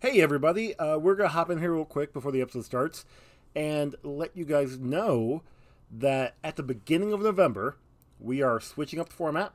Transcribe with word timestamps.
Hey, 0.00 0.22
everybody. 0.22 0.74
Uh, 0.78 0.96
we're 0.96 1.14
going 1.14 1.28
to 1.28 1.34
hop 1.34 1.50
in 1.50 1.58
here 1.58 1.74
real 1.74 1.84
quick 1.84 2.14
before 2.14 2.32
the 2.32 2.40
episode 2.40 2.64
starts 2.64 3.04
and 3.54 3.94
let 4.02 4.34
you 4.34 4.46
guys 4.46 4.78
know 4.78 5.42
that 5.90 6.36
at 6.42 6.56
the 6.56 6.62
beginning 6.62 7.12
of 7.12 7.20
November, 7.20 7.76
we 8.18 8.40
are 8.40 8.60
switching 8.60 8.98
up 8.98 9.10
the 9.10 9.14
format. 9.14 9.52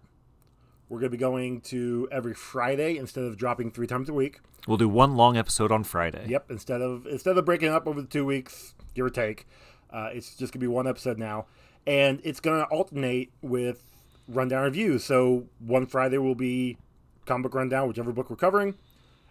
We're 0.88 1.00
going 1.00 1.10
to 1.10 1.18
be 1.18 1.20
going 1.20 1.62
to 1.62 2.08
every 2.12 2.36
Friday 2.36 2.96
instead 2.96 3.24
of 3.24 3.38
dropping 3.38 3.72
three 3.72 3.88
times 3.88 4.08
a 4.08 4.14
week. 4.14 4.40
We'll 4.68 4.78
do 4.78 4.88
one 4.88 5.16
long 5.16 5.36
episode 5.36 5.72
on 5.72 5.84
Friday. 5.84 6.28
Yep. 6.30 6.52
Instead 6.52 6.80
of 6.80 7.08
instead 7.08 7.40
of 7.40 7.44
breaking 7.44 7.70
up 7.70 7.88
over 7.88 8.00
the 8.00 8.08
two 8.08 8.24
weeks, 8.24 8.76
give 8.94 9.08
or 9.08 9.10
take, 9.10 9.48
uh, 9.90 10.10
it's 10.14 10.36
just 10.36 10.54
gonna 10.54 10.62
be 10.62 10.68
one 10.68 10.86
episode 10.86 11.18
now, 11.18 11.48
and 11.88 12.22
it's 12.24 12.40
gonna 12.40 12.66
alternate 12.66 13.32
with 13.42 13.82
rundown 14.28 14.62
reviews. 14.62 15.04
So 15.04 15.48
one 15.58 15.88
Friday 15.88 16.20
will 16.20 16.36
be 16.36 16.78
comic 17.26 17.46
book 17.46 17.56
rundown, 17.56 17.88
whichever 17.88 18.12
book 18.12 18.30
we're 18.30 18.36
covering, 18.36 18.76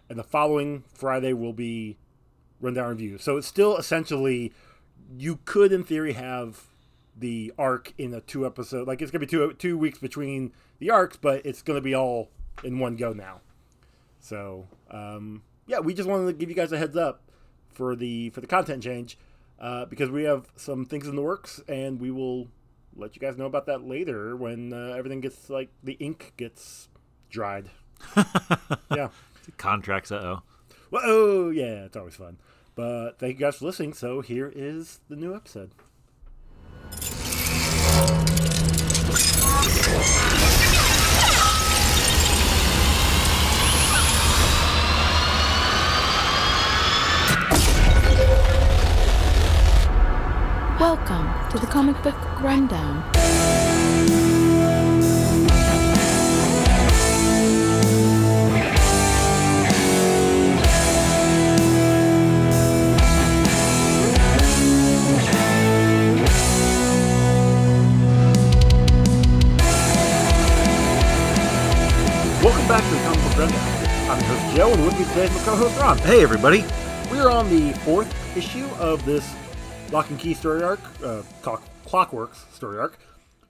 and 0.09 0.19
the 0.19 0.23
following 0.23 0.83
Friday 0.93 1.33
will 1.33 1.53
be 1.53 1.97
rundown 2.61 2.89
review. 2.89 3.17
So 3.17 3.37
it's 3.37 3.47
still 3.47 3.77
essentially 3.77 4.53
you 5.17 5.39
could, 5.45 5.71
in 5.71 5.83
theory, 5.83 6.13
have 6.13 6.63
the 7.17 7.53
arc 7.57 7.93
in 7.97 8.13
a 8.13 8.21
two 8.21 8.45
episode. 8.45 8.87
Like 8.87 9.01
it's 9.01 9.11
gonna 9.11 9.25
be 9.25 9.27
two 9.27 9.53
two 9.53 9.77
weeks 9.77 9.99
between 9.99 10.51
the 10.79 10.89
arcs, 10.89 11.17
but 11.17 11.45
it's 11.45 11.61
gonna 11.61 11.81
be 11.81 11.95
all 11.95 12.29
in 12.63 12.79
one 12.79 12.95
go 12.95 13.13
now. 13.13 13.41
So 14.19 14.67
um, 14.91 15.43
yeah, 15.67 15.79
we 15.79 15.93
just 15.93 16.09
wanted 16.09 16.27
to 16.27 16.33
give 16.33 16.49
you 16.49 16.55
guys 16.55 16.71
a 16.71 16.77
heads 16.77 16.97
up 16.97 17.21
for 17.73 17.95
the 17.95 18.29
for 18.31 18.41
the 18.41 18.47
content 18.47 18.83
change 18.83 19.17
uh, 19.59 19.85
because 19.85 20.09
we 20.09 20.23
have 20.23 20.47
some 20.55 20.85
things 20.85 21.07
in 21.07 21.15
the 21.15 21.21
works, 21.21 21.61
and 21.67 21.99
we 21.99 22.11
will 22.11 22.47
let 22.95 23.15
you 23.15 23.19
guys 23.19 23.37
know 23.37 23.45
about 23.45 23.65
that 23.65 23.85
later 23.85 24.35
when 24.35 24.73
uh, 24.73 24.95
everything 24.97 25.21
gets 25.21 25.49
like 25.49 25.69
the 25.83 25.93
ink 25.93 26.33
gets 26.37 26.89
dried. 27.29 27.69
yeah. 28.95 29.09
Contracts, 29.57 30.11
uh 30.11 30.15
oh. 30.15 30.41
Well, 30.91 31.03
oh 31.05 31.49
yeah, 31.49 31.85
it's 31.85 31.97
always 31.97 32.15
fun. 32.15 32.37
But 32.75 33.19
thank 33.19 33.39
you 33.39 33.45
guys 33.45 33.57
for 33.57 33.65
listening. 33.65 33.93
So 33.93 34.21
here 34.21 34.51
is 34.53 34.99
the 35.09 35.15
new 35.15 35.35
episode. 35.35 35.71
Welcome 50.79 51.49
to 51.51 51.57
the 51.57 51.67
Comic 51.67 52.01
Book 52.03 52.41
Rundown. 52.41 54.24
And 74.75 74.83
with 74.85 74.99
me 74.99 75.05
today 75.05 75.23
is 75.27 75.31
my 75.33 75.39
co-host 75.43 75.79
Ron. 75.79 75.97
Hey, 75.99 76.21
everybody. 76.21 76.65
We're 77.09 77.29
on 77.29 77.49
the 77.49 77.71
fourth 77.79 78.13
issue 78.35 78.65
of 78.77 79.05
this 79.05 79.33
Locke 79.89 80.09
and 80.09 80.19
Key 80.19 80.33
story 80.33 80.63
arc, 80.63 80.81
uh, 81.01 81.21
Clock, 81.41 81.63
Clockworks 81.87 82.51
story 82.53 82.77
arc. 82.77 82.99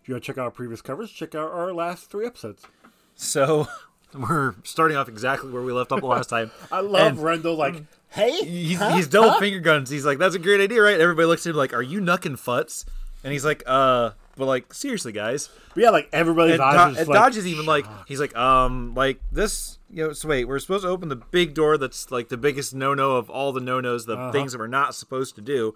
If 0.04 0.08
you 0.08 0.14
want 0.14 0.24
to 0.24 0.28
check 0.28 0.38
out 0.38 0.44
our 0.44 0.52
previous 0.52 0.84
covers, 0.84 1.12
check 1.12 1.34
out 1.34 1.52
our 1.52 1.74
last 1.74 2.12
three 2.12 2.28
episodes. 2.28 2.68
So 3.16 3.68
we're 4.14 4.54
starting 4.64 4.98
off 4.98 5.10
exactly 5.10 5.50
where 5.50 5.64
we 5.64 5.72
left 5.74 5.92
off 5.92 6.04
last 6.04 6.30
time. 6.30 6.52
I 6.72 6.82
love 6.82 7.14
And 7.14 7.24
Rendell, 7.24 7.56
like, 7.56 7.82
hey, 8.10 8.44
He's, 8.46 8.78
huh? 8.78 8.96
he's 8.96 9.08
double 9.08 9.32
Huh?" 9.32 9.40
finger 9.40 9.60
guns. 9.60 9.90
He's 9.90 10.06
like, 10.06 10.20
"That's 10.20 10.36
a 10.36 10.40
great 10.40 10.62
idea, 10.62 10.80
right?" 10.84 11.00
Everybody 11.02 11.26
looks 11.26 11.48
at 11.48 11.50
him 11.52 11.56
like, 11.56 11.74
"Are 11.74 11.82
you 11.82 12.02
nucking 12.02 12.38
futs?" 12.38 12.86
And 13.24 13.34
he's 13.34 13.44
like, 13.46 13.64
"Uh." 13.66 14.12
But 14.38 14.48
like 14.48 14.74
seriously, 14.74 15.14
guys, 15.14 15.48
But 15.74 15.82
yeah, 15.84 15.90
like 15.92 16.10
everybody's 16.12 16.56
and, 16.56 16.62
eyes 16.62 16.94
Do- 16.96 17.00
and 17.00 17.08
like, 17.08 17.16
Dodge 17.18 17.38
is 17.38 17.48
even 17.48 17.66
like 17.66 17.86
he's 18.06 18.20
like 18.20 18.36
um 18.36 18.94
like 18.94 19.22
this 19.32 19.80
you 19.96 20.06
know 20.08 20.14
so 20.14 20.28
wait 20.28 20.46
we're 20.46 20.60
supposed 20.60 20.84
to 20.84 20.90
open 20.90 21.10
the 21.10 21.16
big 21.16 21.54
door 21.54 21.78
that's 21.78 22.12
like 22.12 22.30
the 22.30 22.38
biggest 22.38 22.76
no 22.76 22.94
no 22.94 23.16
of 23.18 23.30
all 23.30 23.52
the 23.54 23.60
no 23.62 23.80
nos 23.80 24.06
the 24.06 24.14
Uh-huh. 24.18 24.32
things 24.32 24.52
that 24.52 24.60
we're 24.60 24.68
not 24.68 24.94
supposed 24.94 25.36
to 25.36 25.42
do 25.42 25.74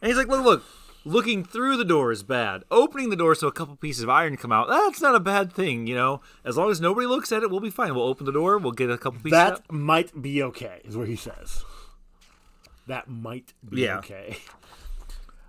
and 0.00 0.08
he's 0.08 0.16
like 0.16 0.28
look 0.28 0.44
look 0.44 0.62
looking 1.04 1.44
through 1.44 1.76
the 1.76 1.84
door 1.84 2.10
is 2.12 2.22
bad 2.22 2.62
opening 2.70 3.10
the 3.10 3.16
door 3.16 3.34
so 3.34 3.46
a 3.48 3.52
couple 3.52 3.74
pieces 3.76 4.02
of 4.02 4.08
iron 4.08 4.36
come 4.36 4.50
out 4.52 4.68
that's 4.68 5.00
not 5.00 5.14
a 5.14 5.20
bad 5.20 5.52
thing 5.52 5.86
you 5.86 5.94
know 5.94 6.20
as 6.44 6.56
long 6.56 6.70
as 6.70 6.80
nobody 6.80 7.06
looks 7.06 7.30
at 7.32 7.42
it 7.42 7.50
we'll 7.50 7.60
be 7.60 7.70
fine 7.70 7.94
we'll 7.94 8.04
open 8.08 8.26
the 8.26 8.32
door 8.32 8.58
we'll 8.58 8.72
get 8.72 8.90
a 8.90 8.98
couple 8.98 9.18
pieces 9.20 9.32
that 9.32 9.52
out. 9.54 9.72
might 9.72 10.22
be 10.22 10.42
okay, 10.42 10.80
is 10.84 10.96
what 10.96 11.06
he 11.08 11.16
says. 11.16 11.64
That 12.88 13.08
might 13.08 13.52
be 13.68 13.82
Yeah. 13.82 13.98
okay. 13.98 14.36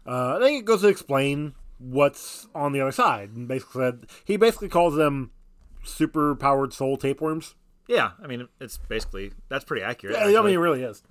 Uh, 0.08 0.38
I 0.38 0.40
think 0.40 0.60
it 0.62 0.66
goes 0.66 0.82
to 0.82 0.88
explain 0.88 1.54
what's 1.78 2.48
on 2.56 2.72
the 2.72 2.82
other 2.82 2.92
side. 2.92 3.32
And 3.36 3.48
basically, 3.48 3.82
said, 3.84 4.06
he 4.26 4.38
basically 4.38 4.70
calls 4.70 4.96
them 4.96 5.32
super 5.84 6.34
powered 6.36 6.74
soul 6.74 6.98
tapeworms. 6.98 7.56
Yeah 7.88 8.12
i 8.22 8.28
mean 8.28 8.48
it's 8.60 8.78
basically 8.78 9.32
that's 9.50 9.64
pretty 9.66 9.84
accurate 9.84 10.16
Yeah, 10.16 10.22
I 10.24 10.28
mean, 10.28 10.36
actually. 10.36 10.54
it 10.54 10.58
really 10.60 10.84
is. 10.84 11.04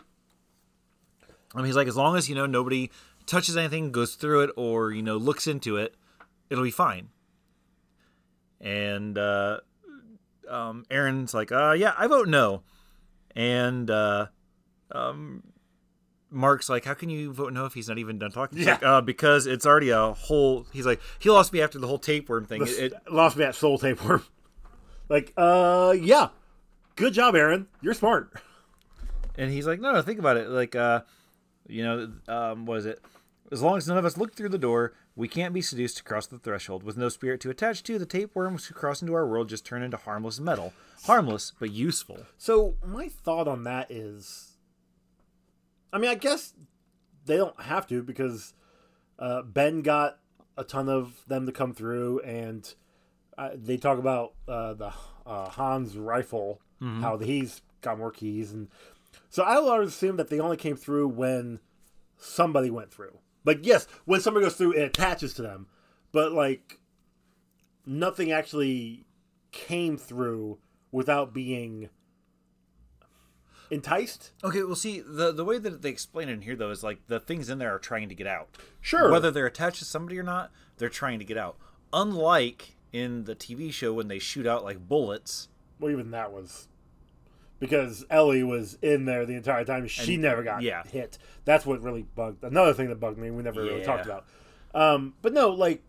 I 1.55 1.59
mean, 1.59 1.67
he's 1.67 1.77
like, 1.77 1.89
as 1.89 1.97
long 1.97 2.17
as 2.17 2.29
you 2.29 2.35
know 2.35 2.45
nobody 2.45 2.91
touches 3.25 3.57
anything, 3.57 3.91
goes 3.91 4.15
through 4.15 4.43
it, 4.43 4.51
or 4.57 4.93
you 4.93 5.03
know 5.03 5.17
looks 5.17 5.47
into 5.47 5.77
it, 5.79 5.95
it'll 6.51 6.65
be 6.65 6.71
fine. 6.71 7.09
And 8.61 9.17
uh, 9.17 9.61
um, 10.51 10.85
Erin's 10.91 11.33
like, 11.35 11.53
uh, 11.53 11.73
yeah, 11.73 11.95
I 11.97 12.07
vote 12.09 12.29
no. 12.29 12.63
And 13.35 13.91
uh, 13.91 14.27
um, 14.93 15.43
Mark's 16.31 16.69
like, 16.69 16.85
how 16.85 16.95
can 16.95 17.09
you 17.11 17.33
vote 17.33 17.53
no 17.53 17.65
if 17.65 17.75
he's 17.75 17.89
not 17.89 17.99
even 17.99 18.19
done 18.19 18.33
talking? 18.33 18.59
He's 18.59 18.67
Yeah. 18.67 18.75
like, 18.75 18.83
uh, 18.85 19.01
because 19.01 19.47
it's 19.47 19.65
already 19.67 19.91
a 19.91 20.13
whole. 20.13 20.67
He's 20.73 20.85
like, 20.87 21.01
he 21.19 21.31
lost 21.31 21.53
me 21.53 21.61
after 21.63 21.79
the 21.79 21.87
whole 21.87 21.99
tapeworm 21.99 22.45
thing. 22.45 22.65
The 22.65 22.85
It, 22.87 22.93
it, 22.93 23.13
lost 23.13 23.37
me 23.37 23.45
at 23.45 23.55
soul 23.55 23.79
tapeworm. 23.79 24.23
like, 25.09 25.33
uh, 25.37 25.95
yeah. 25.99 26.29
Good 26.97 27.13
job, 27.13 27.37
Erin. 27.37 27.67
You're 27.83 27.95
smart. 27.95 28.33
and 29.37 29.51
he's 29.51 29.67
like, 29.67 29.81
no, 29.81 29.93
no, 29.93 30.03
think 30.03 30.19
about 30.19 30.39
it. 30.39 30.49
Like, 30.49 30.75
uh, 30.75 31.03
you 31.69 31.85
know, 31.85 32.13
um, 32.27 32.67
what 32.67 32.79
is 32.79 32.87
it? 32.87 33.01
As 33.53 33.63
long 33.63 33.77
as 33.77 33.87
none 33.87 33.99
of 33.99 34.05
us 34.05 34.17
look 34.17 34.35
through 34.35 34.49
the 34.49 34.59
door, 34.59 34.95
we 35.15 35.29
can't 35.29 35.55
be 35.55 35.63
seduced 35.63 35.99
to 35.99 36.03
cross 36.03 36.27
the 36.27 36.39
threshold. 36.39 36.83
With 36.83 36.97
no 36.97 37.09
spirit 37.09 37.41
to 37.43 37.51
attach 37.51 37.83
to, 37.85 37.99
the 37.99 38.07
tapeworms 38.07 38.67
who 38.67 38.75
cross 38.75 39.03
into 39.03 39.15
our 39.15 39.27
world 39.27 39.49
just 39.49 39.65
turn 39.65 39.83
into 39.83 39.97
harmless 39.99 40.41
metal. 40.41 40.73
Harmless, 41.05 41.53
but 41.59 41.71
useful. 41.71 42.19
So 42.39 42.75
my 42.85 43.09
thought 43.09 43.47
on 43.47 43.65
that 43.65 43.91
is, 43.91 44.57
I 45.93 45.99
mean, 45.99 46.11
I 46.11 46.15
guess 46.17 46.55
they 47.27 47.37
don't 47.37 47.61
have 47.61 47.87
to 47.89 48.03
because 48.03 48.55
uh, 49.19 49.43
Ben 49.43 49.83
got 49.83 50.19
a 50.57 50.65
ton 50.65 50.89
of 50.89 51.23
them 51.27 51.47
to 51.47 51.53
come 51.53 51.73
through, 51.75 52.21
and 52.21 52.75
uh, 53.37 53.51
they 53.55 53.77
talk 53.77 53.99
about 53.99 54.33
uh, 54.49 54.75
the 54.75 54.93
uh, 55.27 55.51
Hans 55.51 55.97
rifle, 55.97 56.61
Mm-hmm. 56.83 57.01
how 57.03 57.19
he's 57.19 57.63
got 57.81 57.99
more 57.99 58.11
keys, 58.11 58.53
and 58.53 58.69
so 59.31 59.43
I 59.43 59.57
always 59.57 59.89
assume 59.89 60.17
that 60.17 60.29
they 60.29 60.41
only 60.41 60.57
came 60.57 60.77
through 60.77 61.09
when 61.09 61.61
somebody 62.19 62.71
went 62.71 62.93
through. 62.93 63.19
Like, 63.45 63.61
yes, 63.63 63.87
when 64.05 64.21
somebody 64.21 64.45
goes 64.45 64.57
through, 64.57 64.73
it 64.73 64.83
attaches 64.83 65.33
to 65.35 65.43
them, 65.43 65.69
but 66.13 66.33
like 66.33 66.81
nothing 67.87 68.33
actually 68.33 69.07
came 69.53 69.97
through 69.97 70.59
without 70.91 71.33
being 71.33 71.89
enticed. 73.71 74.33
Okay, 74.45 74.63
well, 74.63 74.75
see, 74.75 75.01
the 75.01 75.33
the 75.33 75.45
way 75.45 75.59
that 75.59 75.83
they 75.83 75.91
explain 75.91 76.29
it 76.29 76.33
in 76.33 76.43
here, 76.43 76.57
though, 76.57 76.71
is 76.71 76.83
like 76.83 77.07
the 77.07 77.21
things 77.21 77.49
in 77.49 77.59
there 77.59 77.75
are 77.75 77.79
trying 77.79 78.09
to 78.09 78.15
get 78.15 78.27
out. 78.27 78.49
Sure. 78.81 79.11
Whether 79.11 79.31
they're 79.31 79.47
attached 79.47 79.79
to 79.79 79.85
somebody 79.85 80.19
or 80.19 80.23
not, 80.23 80.51
they're 80.79 80.89
trying 80.89 81.19
to 81.19 81.25
get 81.25 81.39
out. 81.39 81.57
Unlike 81.93 82.77
in 82.93 83.25
the 83.25 83.35
TV 83.35 83.73
show 83.73 83.93
when 83.93 84.09
they 84.09 84.19
shoot 84.19 84.47
out 84.47 84.65
like 84.65 84.89
bullets. 84.89 85.49
Well, 85.79 85.91
even 85.93 86.11
that 86.13 86.33
was 86.33 86.69
because 87.59 88.05
Ellie 88.11 88.43
was 88.43 88.79
in 88.83 89.05
there 89.05 89.25
the 89.27 89.35
entire 89.35 89.65
time. 89.65 89.87
She 89.87 90.15
And- 90.15 90.23
never 90.23 90.43
got 90.43 90.63
yeah. 90.63 90.83
hit. 90.85 91.19
That's 91.45 91.65
what 91.67 91.81
really 91.83 92.03
bugged. 92.15 92.43
Another 92.45 92.73
thing 92.75 92.89
that 92.89 93.01
bugged 93.01 93.19
me. 93.19 93.31
We 93.31 93.43
never 93.43 93.63
really 93.63 93.83
talked 93.85 94.05
about. 94.07 94.27
Um, 94.75 95.15
but 95.23 95.33
no, 95.33 95.51
like 95.51 95.83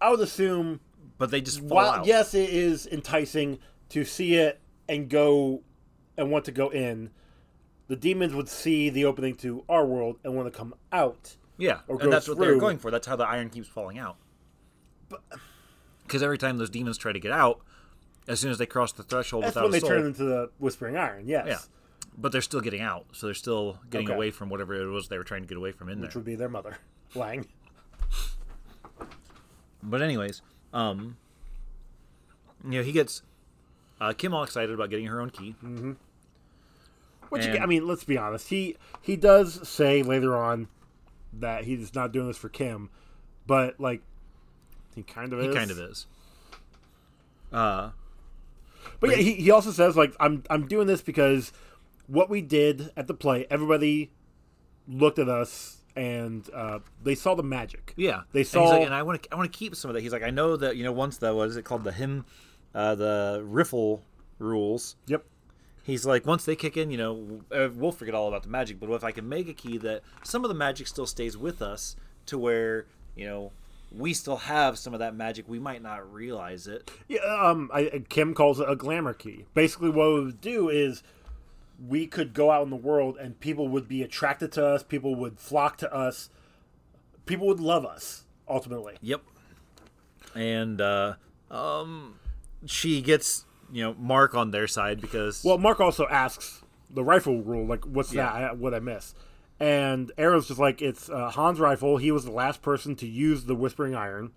I 0.00 0.10
would 0.10 0.20
assume. 0.20 0.80
But 1.18 1.30
they 1.30 1.40
just 1.40 1.60
fall 1.60 1.68
While 1.76 1.90
out. 2.00 2.06
yes, 2.06 2.34
it 2.34 2.50
is 2.50 2.86
enticing 2.86 3.58
to 3.90 4.04
see 4.04 4.34
it 4.34 4.60
and 4.88 5.08
go 5.08 5.62
and 6.16 6.30
want 6.30 6.44
to 6.46 6.52
go 6.52 6.68
in. 6.70 7.10
The 7.86 7.96
demons 7.96 8.34
would 8.34 8.48
see 8.48 8.88
the 8.90 9.04
opening 9.04 9.34
to 9.36 9.64
our 9.68 9.84
world 9.86 10.18
and 10.24 10.34
want 10.34 10.50
to 10.52 10.56
come 10.58 10.74
out. 10.90 11.36
Yeah, 11.58 11.80
and 11.88 12.12
that's 12.12 12.28
what 12.28 12.38
they're 12.38 12.58
going 12.58 12.78
for. 12.78 12.90
That's 12.90 13.06
how 13.06 13.14
the 13.16 13.26
iron 13.26 13.48
keeps 13.50 13.68
falling 13.68 13.98
out. 13.98 14.16
Because 16.02 16.22
every 16.22 16.38
time 16.38 16.58
those 16.58 16.70
demons 16.70 16.98
try 16.98 17.12
to 17.12 17.20
get 17.20 17.30
out, 17.32 17.60
as 18.28 18.40
soon 18.40 18.50
as 18.50 18.58
they 18.58 18.66
cross 18.66 18.92
the 18.92 19.02
threshold 19.02 19.44
That's 19.44 19.54
without 19.54 19.64
when 19.64 19.72
they 19.72 19.80
soul, 19.80 19.88
turn 19.90 20.06
into 20.06 20.24
the 20.24 20.50
Whispering 20.58 20.96
Iron. 20.96 21.26
Yes, 21.26 21.44
yeah, 21.46 21.58
but 22.16 22.32
they're 22.32 22.40
still 22.42 22.60
getting 22.60 22.80
out, 22.80 23.06
so 23.12 23.26
they're 23.26 23.34
still 23.34 23.78
getting 23.90 24.08
Okay. 24.08 24.14
away 24.16 24.30
from 24.30 24.48
whatever 24.48 24.74
it 24.74 24.86
was 24.86 25.08
they 25.08 25.18
were 25.18 25.24
trying 25.24 25.42
to 25.42 25.48
get 25.48 25.56
away 25.58 25.72
from 25.72 25.88
in 25.88 26.00
which 26.00 26.00
there. 26.00 26.08
Which 26.08 26.14
would 26.16 26.24
be 26.24 26.34
their 26.36 26.48
mother, 26.48 26.78
Lang. 27.14 27.46
But 29.82 30.00
anyways, 30.02 30.40
um, 30.72 31.16
you 32.64 32.78
know, 32.78 32.82
he 32.82 32.92
gets 32.92 33.22
uh, 34.00 34.12
Kim 34.16 34.32
all 34.34 34.42
excited 34.42 34.70
about 34.72 34.90
getting 34.90 35.06
her 35.06 35.20
own 35.20 35.30
key. 35.30 35.54
Mm. 35.62 35.96
Which 37.28 37.44
And- 37.44 37.62
I 37.62 37.66
mean, 37.66 37.86
let's 37.86 38.04
be 38.04 38.16
honest. 38.16 38.48
He 38.48 38.76
he 39.02 39.16
does 39.16 39.66
say 39.68 40.02
later 40.02 40.36
on 40.36 40.68
that 41.32 41.64
he's 41.64 41.94
not 41.94 42.12
doing 42.12 42.28
this 42.28 42.38
for 42.38 42.48
Kim, 42.48 42.90
but 43.46 43.78
like 43.78 44.02
he 44.94 45.02
kind 45.02 45.32
of 45.32 45.40
is 45.40 45.44
He 45.46 45.50
is. 45.50 45.56
kind 45.56 45.70
of 45.70 45.78
is. 45.78 46.06
Uh, 47.52 47.90
But 49.00 49.10
yeah, 49.10 49.16
he, 49.16 49.34
he 49.34 49.50
also 49.50 49.70
says 49.70 49.96
like 49.96 50.14
I'm 50.20 50.42
I'm 50.50 50.66
doing 50.66 50.86
this 50.86 51.02
because 51.02 51.52
what 52.06 52.28
we 52.30 52.40
did 52.42 52.90
at 52.96 53.06
the 53.06 53.14
play, 53.14 53.46
everybody 53.50 54.10
looked 54.86 55.18
at 55.18 55.28
us 55.28 55.78
and 55.96 56.48
uh, 56.52 56.80
they 57.02 57.14
saw 57.14 57.34
the 57.34 57.42
magic. 57.42 57.94
Yeah, 57.96 58.22
They 58.32 58.40
And, 58.40 58.48
saw- 58.48 58.64
like, 58.64 58.84
and 58.84 58.92
I 58.94 59.02
want 59.02 59.22
to, 59.22 59.32
I 59.32 59.36
want 59.36 59.50
to 59.52 59.56
keep 59.58 59.74
some 59.76 59.88
of 59.90 59.94
that. 59.94 60.00
He's 60.02 60.12
like, 60.12 60.22
I 60.24 60.30
know 60.30 60.56
that 60.56 60.76
you 60.76 60.84
know 60.84 60.92
once 60.92 61.16
the 61.18 61.34
what 61.34 61.48
is 61.48 61.56
it 61.56 61.64
called 61.64 61.84
the 61.84 61.92
him, 61.92 62.24
uh, 62.74 62.94
the 62.94 63.42
riffle 63.46 64.02
rules. 64.38 64.96
Yep. 65.06 65.24
He's 65.84 66.06
like, 66.06 66.26
once 66.26 66.44
they 66.46 66.56
kick 66.56 66.76
in, 66.78 66.90
you 66.90 66.96
know, 66.96 67.40
uh, 67.52 67.68
we'll 67.74 67.92
forget 67.92 68.14
all 68.14 68.26
about 68.28 68.42
the 68.42 68.48
magic. 68.48 68.80
But 68.80 68.90
if 68.90 69.04
I 69.04 69.12
can 69.12 69.28
make 69.28 69.48
a 69.48 69.52
key 69.54 69.76
that 69.78 70.02
some 70.22 70.42
of 70.42 70.48
the 70.48 70.54
magic 70.54 70.86
still 70.86 71.06
stays 71.06 71.36
with 71.36 71.60
us, 71.62 71.94
to 72.26 72.38
where 72.38 72.86
you 73.14 73.26
know 73.26 73.52
we 73.96 74.12
still 74.14 74.36
have 74.36 74.78
some 74.78 74.92
of 74.94 75.00
that 75.00 75.14
magic. 75.14 75.48
We 75.48 75.58
might 75.58 75.82
not 75.82 76.12
realize 76.12 76.66
it. 76.66 76.90
Yeah, 77.08 77.20
um, 77.20 77.70
I, 77.72 78.02
Kim 78.08 78.34
calls 78.34 78.60
it 78.60 78.68
a 78.68 78.76
glamour 78.76 79.12
key. 79.14 79.44
Basically, 79.54 79.90
what 79.90 80.08
we 80.14 80.24
would 80.24 80.40
do 80.40 80.68
is 80.68 81.02
we 81.88 82.06
could 82.06 82.34
go 82.34 82.50
out 82.50 82.62
in 82.62 82.70
the 82.70 82.76
world 82.76 83.16
and 83.18 83.38
people 83.40 83.68
would 83.68 83.88
be 83.88 84.02
attracted 84.02 84.52
to 84.52 84.64
us. 84.66 84.82
People 84.82 85.14
would 85.16 85.38
flock 85.38 85.76
to 85.78 85.92
us. 85.94 86.30
People 87.26 87.46
would 87.46 87.60
love 87.60 87.84
us 87.84 88.24
ultimately. 88.48 88.96
Yep. 89.00 89.22
And 90.34 90.80
uh, 90.80 91.14
um, 91.50 92.18
she 92.66 93.00
gets 93.00 93.44
you 93.72 93.82
know 93.82 93.94
Mark 93.98 94.34
on 94.34 94.50
their 94.50 94.66
side 94.66 95.00
because 95.00 95.42
Well, 95.44 95.58
Mark 95.58 95.80
also 95.80 96.06
asks 96.08 96.62
the 96.90 97.02
rifle 97.02 97.42
rule, 97.42 97.66
like, 97.66 97.84
what's 97.84 98.12
Yeah. 98.12 98.24
that? 98.32 98.50
I, 98.50 98.52
what 98.52 98.72
I 98.74 98.78
miss? 98.80 99.14
And 99.60 100.10
Erin's 100.18 100.48
just 100.48 100.60
like, 100.60 100.82
it's 100.82 101.08
uh, 101.08 101.30
Han's 101.30 101.60
rifle. 101.60 101.96
He 101.98 102.10
was 102.10 102.24
the 102.24 102.32
last 102.32 102.60
person 102.60 102.96
to 102.96 103.06
use 103.06 103.44
the 103.44 103.54
Whispering 103.54 103.94
Iron. 103.94 104.32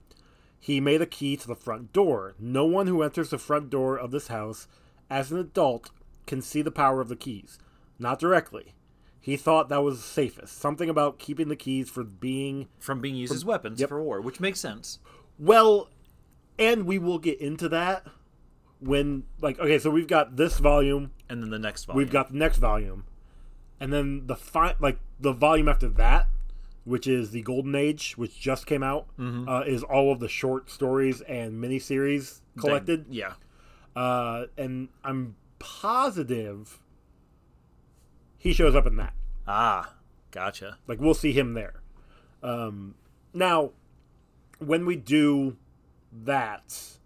He 0.60 0.80
made 0.80 1.02
a 1.02 1.06
key 1.08 1.36
to 1.38 1.48
the 1.48 1.56
front 1.56 1.92
door. 1.94 2.36
No 2.40 2.66
one 2.66 2.88
who 2.88 3.02
enters 3.02 3.30
the 3.30 3.38
front 3.38 3.70
door 3.70 3.98
of 3.98 4.12
this 4.12 4.28
house 4.28 4.68
as 5.10 5.32
an 5.32 5.40
adult 5.40 5.90
can 6.26 6.42
see 6.42 6.62
the 6.62 6.72
power 6.72 7.02
of 7.02 7.10
the 7.10 7.16
keys. 7.16 7.58
Not 8.00 8.20
directly. 8.20 8.74
He 9.20 9.38
thought 9.38 9.70
that 9.70 9.84
was 9.84 9.98
the 9.98 10.08
safest. 10.08 10.58
Something 10.58 10.90
about 10.90 11.20
keeping 11.20 11.50
the 11.50 11.56
keys 11.56 11.90
for 11.90 12.04
being 12.04 12.68
from 12.80 13.02
being 13.02 13.16
used 13.16 13.34
as 13.34 13.44
weapons 13.44 13.80
Yep. 13.80 13.90
for 13.90 14.02
war, 14.02 14.22
which 14.22 14.40
makes 14.40 14.60
sense. 14.60 15.00
Well, 15.40 15.90
and 16.58 16.86
we 16.86 16.98
will 16.98 17.20
get 17.20 17.40
into 17.42 17.68
that 17.70 18.06
when, 18.80 19.24
like, 19.42 19.60
okay, 19.60 19.80
so 19.80 19.90
we've 19.90 20.08
got 20.08 20.38
this 20.38 20.60
volume, 20.60 21.12
And 21.30 21.42
then 21.42 21.50
the 21.50 21.60
next 21.60 21.86
volume, 21.86 21.98
we've 21.98 22.12
got 22.12 22.32
the 22.32 22.38
next 22.38 22.58
volume, 22.58 23.06
and 23.80 23.92
then 23.94 24.28
the 24.28 24.36
fi- 24.36 24.76
like 24.80 25.00
the 25.20 25.34
volume 25.34 25.68
after 25.68 25.88
that, 25.90 26.28
which 26.86 27.08
is 27.08 27.32
the 27.32 27.42
Golden 27.42 27.76
Age, 27.76 28.14
which 28.18 28.40
just 28.40 28.66
came 28.66 28.84
out, 28.84 29.08
uh, 29.20 29.64
is 29.68 29.84
all 29.84 30.12
of 30.12 30.20
the 30.20 30.30
short 30.30 30.70
stories 30.70 31.22
and 31.22 31.62
miniseries 31.64 32.42
collected. 32.60 33.06
Yeah, 33.10 33.34
Uh, 33.96 34.46
and 34.58 34.90
I'm 35.04 35.36
positive 35.60 36.80
he 38.38 38.54
shows 38.54 38.76
up 38.76 38.86
in 38.86 38.96
that. 38.98 39.14
ah, 39.48 39.94
gotcha. 40.32 40.78
Like 40.88 41.00
we'll 41.00 41.14
see 41.14 41.32
him 41.34 41.54
there. 41.54 41.82
Um, 42.44 42.96
now, 43.34 43.72
when 44.60 44.86
we 44.86 44.96
do 44.96 45.58
that 46.12 46.98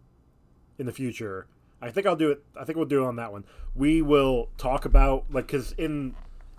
in 0.77 0.85
the 0.85 0.91
future, 0.91 1.47
I 1.81 1.89
think 1.89 2.05
I'll 2.05 2.15
do 2.15 2.29
it. 2.31 2.43
I 2.55 2.63
think 2.65 2.75
we'll 2.77 2.85
do 2.85 3.03
it 3.03 3.07
on 3.07 3.15
that 3.15 3.31
one. 3.31 3.45
We 3.75 4.01
will 4.01 4.49
talk 4.57 4.85
about 4.85 5.25
like 5.31 5.47
because 5.47 5.71
in 5.73 6.15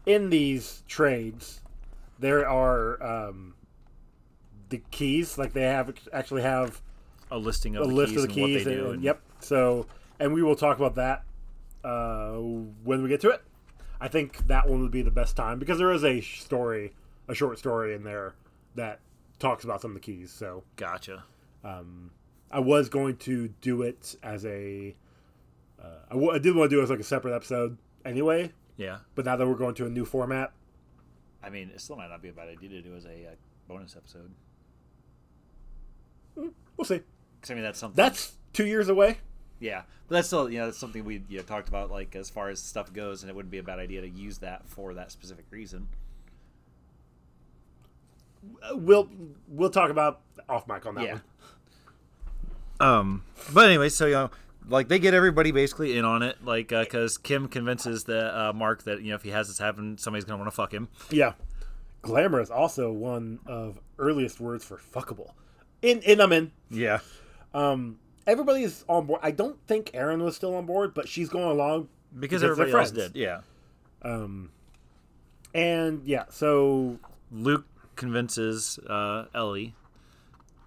in 0.07 0.31
these 0.31 0.83
trades 0.89 1.61
there 2.19 2.49
are 2.49 3.03
um, 3.03 3.55
the 4.69 4.81
keys. 4.91 5.37
Like 5.39 5.53
they 5.53 5.63
have 5.63 5.93
actually 6.13 6.43
have 6.43 6.81
A 7.31 7.39
listing 7.39 7.75
of 7.77 7.85
a 7.85 7.89
the 7.89 7.95
list 7.95 8.13
keys 8.15 8.25
of 8.25 8.35
the 8.35 8.41
and 8.41 8.47
keys. 8.47 8.57
what 8.59 8.65
they 8.65 8.73
and- 8.73 8.81
do. 8.81 8.85
and- 8.87 8.95
and- 8.97 9.05
yep. 9.05 9.21
So, 9.41 9.87
and 10.21 10.33
we 10.33 10.43
will 10.43 10.55
talk 10.57 10.77
about 10.79 10.95
that 10.97 11.25
uh, 11.83 12.35
when 12.37 13.03
we 13.03 13.09
get 13.09 13.21
to 13.23 13.31
it. 13.31 13.43
I 14.01 14.07
think 14.09 14.47
that 14.49 14.69
one 14.69 14.81
would 14.83 14.91
be 14.93 15.03
the 15.03 15.11
best 15.11 15.37
time 15.37 15.59
because 15.59 15.79
there 15.79 15.91
is 15.93 16.05
a 16.05 16.21
sh- 16.21 16.41
story, 16.43 16.93
a 17.29 17.35
short 17.35 17.59
story 17.59 17.95
in 17.95 18.05
there 18.05 18.35
that 18.77 19.01
talks 19.41 19.65
about 19.65 19.81
some 19.81 19.91
of 19.91 19.95
the 19.95 20.01
keys. 20.01 20.31
So 20.31 20.63
Gotcha. 20.77 21.25
um, 21.65 22.11
I 22.53 22.61
was 22.61 22.89
going 22.89 23.17
to 23.19 23.49
do 23.61 23.83
it 23.83 24.15
as 24.23 24.45
a. 24.47 24.95
Uh, 25.83 25.87
I, 26.11 26.15
w- 26.15 26.31
I 26.33 26.39
did 26.39 26.55
want 26.55 26.71
to 26.71 26.77
do 26.77 26.81
it 26.81 26.85
as 26.85 26.91
like 26.91 27.01
a 27.01 27.05
separate 27.05 27.35
episode 27.35 27.77
anyway, 28.05 28.53
Yeah, 28.77 28.99
but 29.15 29.25
now 29.25 29.37
that 29.37 29.47
we're 29.47 29.55
going 29.55 29.75
to 29.77 29.87
a 29.87 29.91
new 29.91 30.05
format, 30.05 30.53
I 31.43 31.51
mean, 31.51 31.71
it 31.75 31.81
still 31.81 31.97
might 31.97 32.09
not 32.09 32.23
be 32.23 32.29
a 32.29 32.33
bad 32.33 32.49
idea 32.49 32.69
to 32.71 32.83
do 32.83 32.95
as 32.97 33.05
a 33.05 33.27
uh, 33.27 33.35
bonus 33.69 33.97
episode. 33.97 34.31
we'll 36.35 36.85
see. 36.85 37.01
'Cause, 37.41 37.51
I 37.51 37.55
mean, 37.55 37.63
that's 37.65 37.79
something. 37.79 37.97
That's 37.97 38.33
two 38.53 38.67
years 38.67 38.89
away. 38.89 39.19
yeah, 39.61 39.83
but 40.09 40.15
that's 40.17 40.27
still 40.29 40.49
you 40.51 40.59
know 40.59 40.67
that's 40.67 40.79
something 40.79 41.05
we 41.05 41.23
you 41.29 41.39
know, 41.39 41.43
talked 41.43 41.69
about 41.69 41.91
like 41.91 42.15
as 42.17 42.31
far 42.31 42.49
as 42.49 42.61
stuff 42.61 42.93
goes, 42.93 43.23
and 43.23 43.31
it 43.31 43.35
wouldn't 43.35 43.51
be 43.51 43.59
a 43.59 43.63
bad 43.63 43.79
idea 43.79 44.01
to 44.01 44.09
use 44.09 44.39
that 44.39 44.67
for 44.69 44.95
that 44.95 45.11
specific 45.13 45.45
reason. 45.51 45.89
Uh, 48.63 48.77
We'll 48.77 49.09
we'll 49.49 49.71
talk 49.71 49.91
about 49.91 50.21
off 50.49 50.67
mic 50.67 50.87
on 50.87 50.95
that 50.97 51.05
Yeah. 51.05 51.13
one. 51.13 51.23
Um, 52.81 53.25
but 53.53 53.67
anyway, 53.67 53.89
so 53.89 54.07
you 54.07 54.13
know, 54.15 54.31
like 54.69 54.89
they 54.89 54.99
get 54.99 55.15
everybody 55.15 55.51
basically 55.51 55.97
in 55.97 56.05
on 56.05 56.23
it, 56.23 56.45
like 56.45 56.69
because 56.69 57.19
Kim 57.19 57.49
convinces 57.49 58.05
the 58.05 58.37
uh, 58.39 58.53
Mark 58.53 58.85
that 58.85 59.03
you 59.03 59.11
know 59.11 59.17
if 59.17 59.23
he 59.23 59.31
has 59.31 59.49
this 59.49 59.59
happen, 59.59 59.99
somebody's 59.99 60.25
gonna 60.25 60.39
want 60.39 60.51
to 60.51 60.57
fuck 60.57 60.73
him. 60.73 60.89
Yeah. 61.11 61.35
Glamour 62.03 62.41
is 62.41 62.51
also 62.51 62.91
one 62.91 63.39
of 63.47 63.79
earliest 63.99 64.41
words 64.41 64.65
for 64.65 64.77
fuckable. 64.77 65.31
In 65.83 66.01
in 66.03 66.21
I'm 66.21 66.33
in. 66.33 66.51
Yeah, 66.71 66.99
Um 67.55 67.99
everybody 68.27 68.63
is 68.63 68.85
on 68.89 69.07
board. 69.07 69.21
I 69.23 69.31
don't 69.31 69.59
think 69.67 69.91
Erin 69.95 70.23
was 70.23 70.37
still 70.37 70.55
on 70.55 70.67
board, 70.67 70.95
but 70.95 71.09
she's 71.09 71.29
going 71.29 71.51
along 71.51 71.89
because 72.19 72.41
they're 72.41 72.53
everybody 72.53 72.73
else 72.77 72.91
did. 72.91 73.17
Yeah, 73.17 73.41
And 75.55 76.03
yeah, 76.05 76.25
so 76.31 76.99
Luke 77.31 77.67
convinces 77.97 78.79
uh, 78.79 79.27
Ellie. 79.35 79.75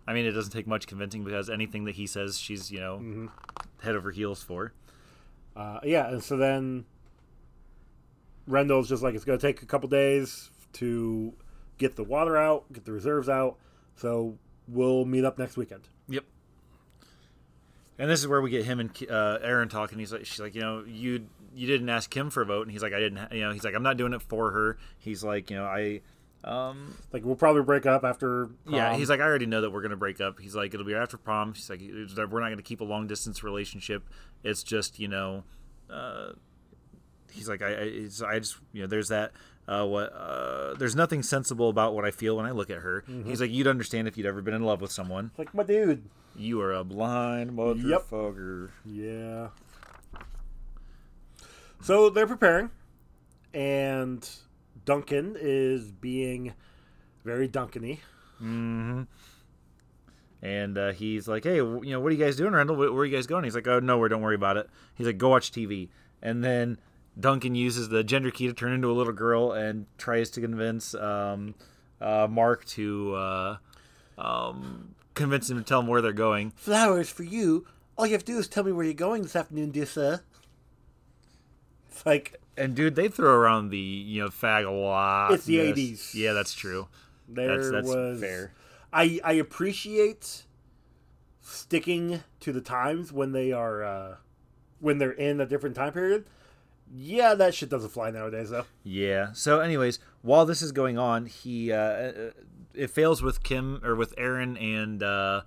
I 0.08 0.14
mean, 0.14 0.26
it 0.26 0.32
doesn't 0.32 0.52
take 0.52 0.68
much 0.68 0.88
convincing 0.88 1.24
because 1.24 1.50
anything 1.50 1.86
that 1.86 1.96
he 1.96 2.06
says, 2.08 2.38
she's 2.40 2.72
you 2.72 2.80
know 2.80 3.30
head 3.82 3.96
over 3.96 4.12
heels 4.12 4.44
for. 4.44 4.74
uh, 5.56 5.80
yeah, 5.84 6.08
and 6.10 6.24
so 6.24 6.38
then 6.38 6.86
Rendell's 8.48 8.88
just 8.90 9.02
like 9.04 9.16
it's 9.16 9.26
going 9.26 9.40
to 9.40 9.46
take 9.48 9.62
a 9.62 9.66
couple 9.66 9.90
days 9.90 10.52
to 10.74 11.34
get 11.78 11.96
the 11.96 12.04
water 12.04 12.38
out, 12.38 12.72
get 12.72 12.86
the 12.86 12.92
reserves 12.92 13.30
out. 13.30 13.58
So 13.96 14.38
we'll 14.68 15.06
meet 15.06 15.26
up 15.26 15.40
next 15.40 15.58
weekend. 15.58 15.88
Yep. 16.10 16.26
And 17.98 18.10
this 18.10 18.20
is 18.20 18.28
where 18.28 18.42
we 18.42 18.50
get 18.50 18.66
him 18.66 18.80
and 18.80 18.92
uh, 19.10 19.40
Erin 19.42 19.70
talking. 19.70 19.98
He's 19.98 20.12
like, 20.12 20.26
she's 20.26 20.40
like, 20.40 20.54
you 20.54 20.62
know, 20.62 20.84
you 20.86 21.28
you 21.56 21.66
didn't 21.66 21.88
ask 21.88 22.16
him 22.16 22.30
for 22.30 22.42
a 22.42 22.46
vote, 22.46 22.64
and 22.64 22.72
he's 22.72 22.84
like, 22.84 22.92
I 22.92 23.00
didn't, 23.00 23.18
ha-, 23.20 23.28
you 23.32 23.40
know, 23.40 23.52
he's 23.52 23.64
like, 23.64 23.74
I'm 23.74 23.84
not 23.84 23.96
doing 23.96 24.12
it 24.12 24.22
for 24.22 24.52
her. 24.52 24.78
He's 25.00 25.24
like, 25.24 25.50
you 25.50 25.56
know, 25.56 25.64
I, 25.64 26.02
um, 26.46 26.96
Like 27.12 27.26
we'll 27.26 27.36
probably 27.36 27.64
break 27.64 27.86
up 27.86 28.04
after 28.04 28.50
yeah, 28.68 28.96
he's 28.96 29.10
like, 29.10 29.20
I 29.20 29.24
already 29.24 29.46
know 29.48 29.62
that 29.62 29.72
we're 29.72 29.82
gonna 29.82 29.98
break 29.98 30.22
up. 30.22 30.40
He's 30.40 30.56
like, 30.56 30.74
it'll 30.74 30.86
be 30.86 30.94
after 30.96 31.18
prom. 31.18 31.54
He's 31.54 31.70
like, 31.70 31.82
we're 31.82 32.40
not 32.40 32.50
gonna 32.50 32.62
keep 32.62 32.82
a 32.82 32.86
long 32.86 33.08
distance 33.08 33.44
relationship. 33.44 34.08
It's 34.44 34.64
just, 34.64 35.00
you 35.00 35.08
know, 35.08 35.44
uh, 35.90 36.34
he's 37.32 37.50
like, 37.50 37.62
I, 37.62 37.74
I, 37.74 38.10
I 38.28 38.40
just, 38.40 38.58
you 38.74 38.82
know, 38.82 38.88
there's 38.88 39.10
that. 39.10 39.32
Uh, 39.68 39.84
what? 39.86 40.14
Uh, 40.14 40.76
there's 40.76 40.96
nothing 40.96 41.24
sensible 41.24 41.70
about 41.70 41.96
what 41.96 42.06
I 42.06 42.12
feel 42.12 42.38
when 42.38 42.46
I 42.46 42.52
look 42.52 42.70
at 42.70 42.78
her. 42.78 43.04
He's 43.26 43.42
like, 43.42 43.50
you'd 43.50 43.66
understand 43.66 44.08
if 44.08 44.16
you'd 44.16 44.28
ever 44.28 44.42
been 44.44 44.54
in 44.54 44.64
love 44.64 44.80
with 44.80 44.92
someone. 44.92 45.32
like 45.40 45.54
my 45.56 45.64
dude. 45.64 46.04
You 46.36 46.62
are 46.62 46.74
a 46.74 46.84
blind 46.84 47.52
motherfucker. 47.58 48.70
Yeah. 48.86 49.48
So 51.82 52.10
they're 52.10 52.28
preparing, 52.28 52.70
and 53.54 54.28
Duncan 54.86 55.36
is 55.40 55.92
being 55.92 56.54
very 57.24 57.50
Duncany. 57.50 58.00
And 60.42 60.78
uh, 60.78 60.92
he's 60.92 61.28
like, 61.28 61.44
"Hey, 61.44 61.56
you 61.56 61.82
know, 61.86 62.00
what 62.00 62.12
are 62.12 62.16
you 62.16 62.24
guys 62.24 62.36
doing, 62.36 62.54
Rendell? 62.54 62.76
Where, 62.76 62.92
where 62.92 63.02
are 63.02 63.06
you 63.06 63.16
guys 63.16 63.26
going?" 63.26 63.44
He's 63.44 63.56
like, 63.56 63.68
"Oh, 63.68 63.80
nowhere. 63.80 64.10
Don't 64.10 64.22
worry 64.22 64.36
about 64.36 64.58
it." 64.58 64.70
He's 64.94 65.08
like, 65.08 65.18
"Go 65.18 65.30
watch 65.30 65.52
TV." 65.52 65.90
And 66.22 66.44
then 66.44 66.78
Duncan 67.20 67.56
uses 67.56 67.90
the 67.90 68.04
gender 68.04 68.30
key 68.30 68.48
to 68.48 68.54
turn 68.54 68.74
into 68.74 68.92
a 68.92 68.94
little 68.94 69.14
girl 69.14 69.54
and 69.54 69.88
tries 69.98 70.30
to 70.32 70.42
convince 70.42 70.94
um, 70.94 71.56
uh, 72.00 72.28
Mark 72.30 72.66
to 72.66 73.16
uh, 73.16 73.58
um, 74.18 74.96
convince 75.14 75.50
him 75.50 75.58
to 75.58 75.64
tell 75.64 75.80
him 75.80 75.88
where 75.88 76.02
they're 76.02 76.12
going. 76.14 76.52
Flowers 76.52 77.10
for 77.10 77.24
you. 77.24 77.66
All 77.98 78.06
you 78.06 78.12
have 78.14 78.26
to 78.26 78.34
do 78.34 78.38
is 78.38 78.48
tell 78.48 78.64
me 78.66 78.72
where 78.72 78.86
you're 78.86 78.94
going 78.94 79.22
this 79.24 79.36
afternoon, 79.36 79.72
dear 79.72 79.86
sir. 79.86 80.22
Like 82.06 82.40
And 82.58 82.76
dude, 82.76 82.96
they 82.96 83.08
throw 83.08 83.34
around 83.34 83.70
the 83.70 83.78
you 83.78 84.24
know 84.24 84.30
fag 84.30 84.66
a 84.66 84.72
lot. 84.72 85.34
It's 85.34 85.46
the. 85.46 85.58
80s. 85.58 86.14
Yeah, 86.14 86.34
that's 86.34 86.54
true. 86.54 86.88
there 87.28 87.56
That's 87.58 87.72
that's 87.72 87.88
was. 87.88 88.20
fair. 88.20 88.52
I 88.94 89.20
I 89.24 89.34
appreciate 89.34 90.44
sticking 91.42 92.24
to 92.40 92.52
the 92.52 92.62
times 92.62 93.12
when 93.12 93.32
they 93.32 93.52
are 93.52 93.84
uh, 93.84 94.16
when 94.80 94.98
they're 94.98 95.12
in 95.12 95.40
a 95.40 95.46
different 95.46 95.76
time 95.76 95.94
period. 95.94 96.26
Yeah, 96.96 97.34
that 97.34 97.54
shit 97.56 97.70
doesn't 97.70 97.90
fly 97.90 98.12
nowadays, 98.12 98.52
though. 98.52 98.66
Yeah. 98.84 99.32
So, 99.34 99.60
anyways, 99.60 100.00
while 100.22 100.46
this 100.46 100.62
is 100.62 100.72
going 100.72 100.98
on, 101.00 101.26
he 101.26 101.72
uh, 101.72 101.78
uh, 101.78 102.12
it 102.74 102.92
fails 102.92 103.22
with 103.24 103.42
Kim 103.44 103.82
or 103.84 103.96
with 103.96 104.14
Erin 104.18 104.56
and 104.58 105.02
uh, 105.02 105.42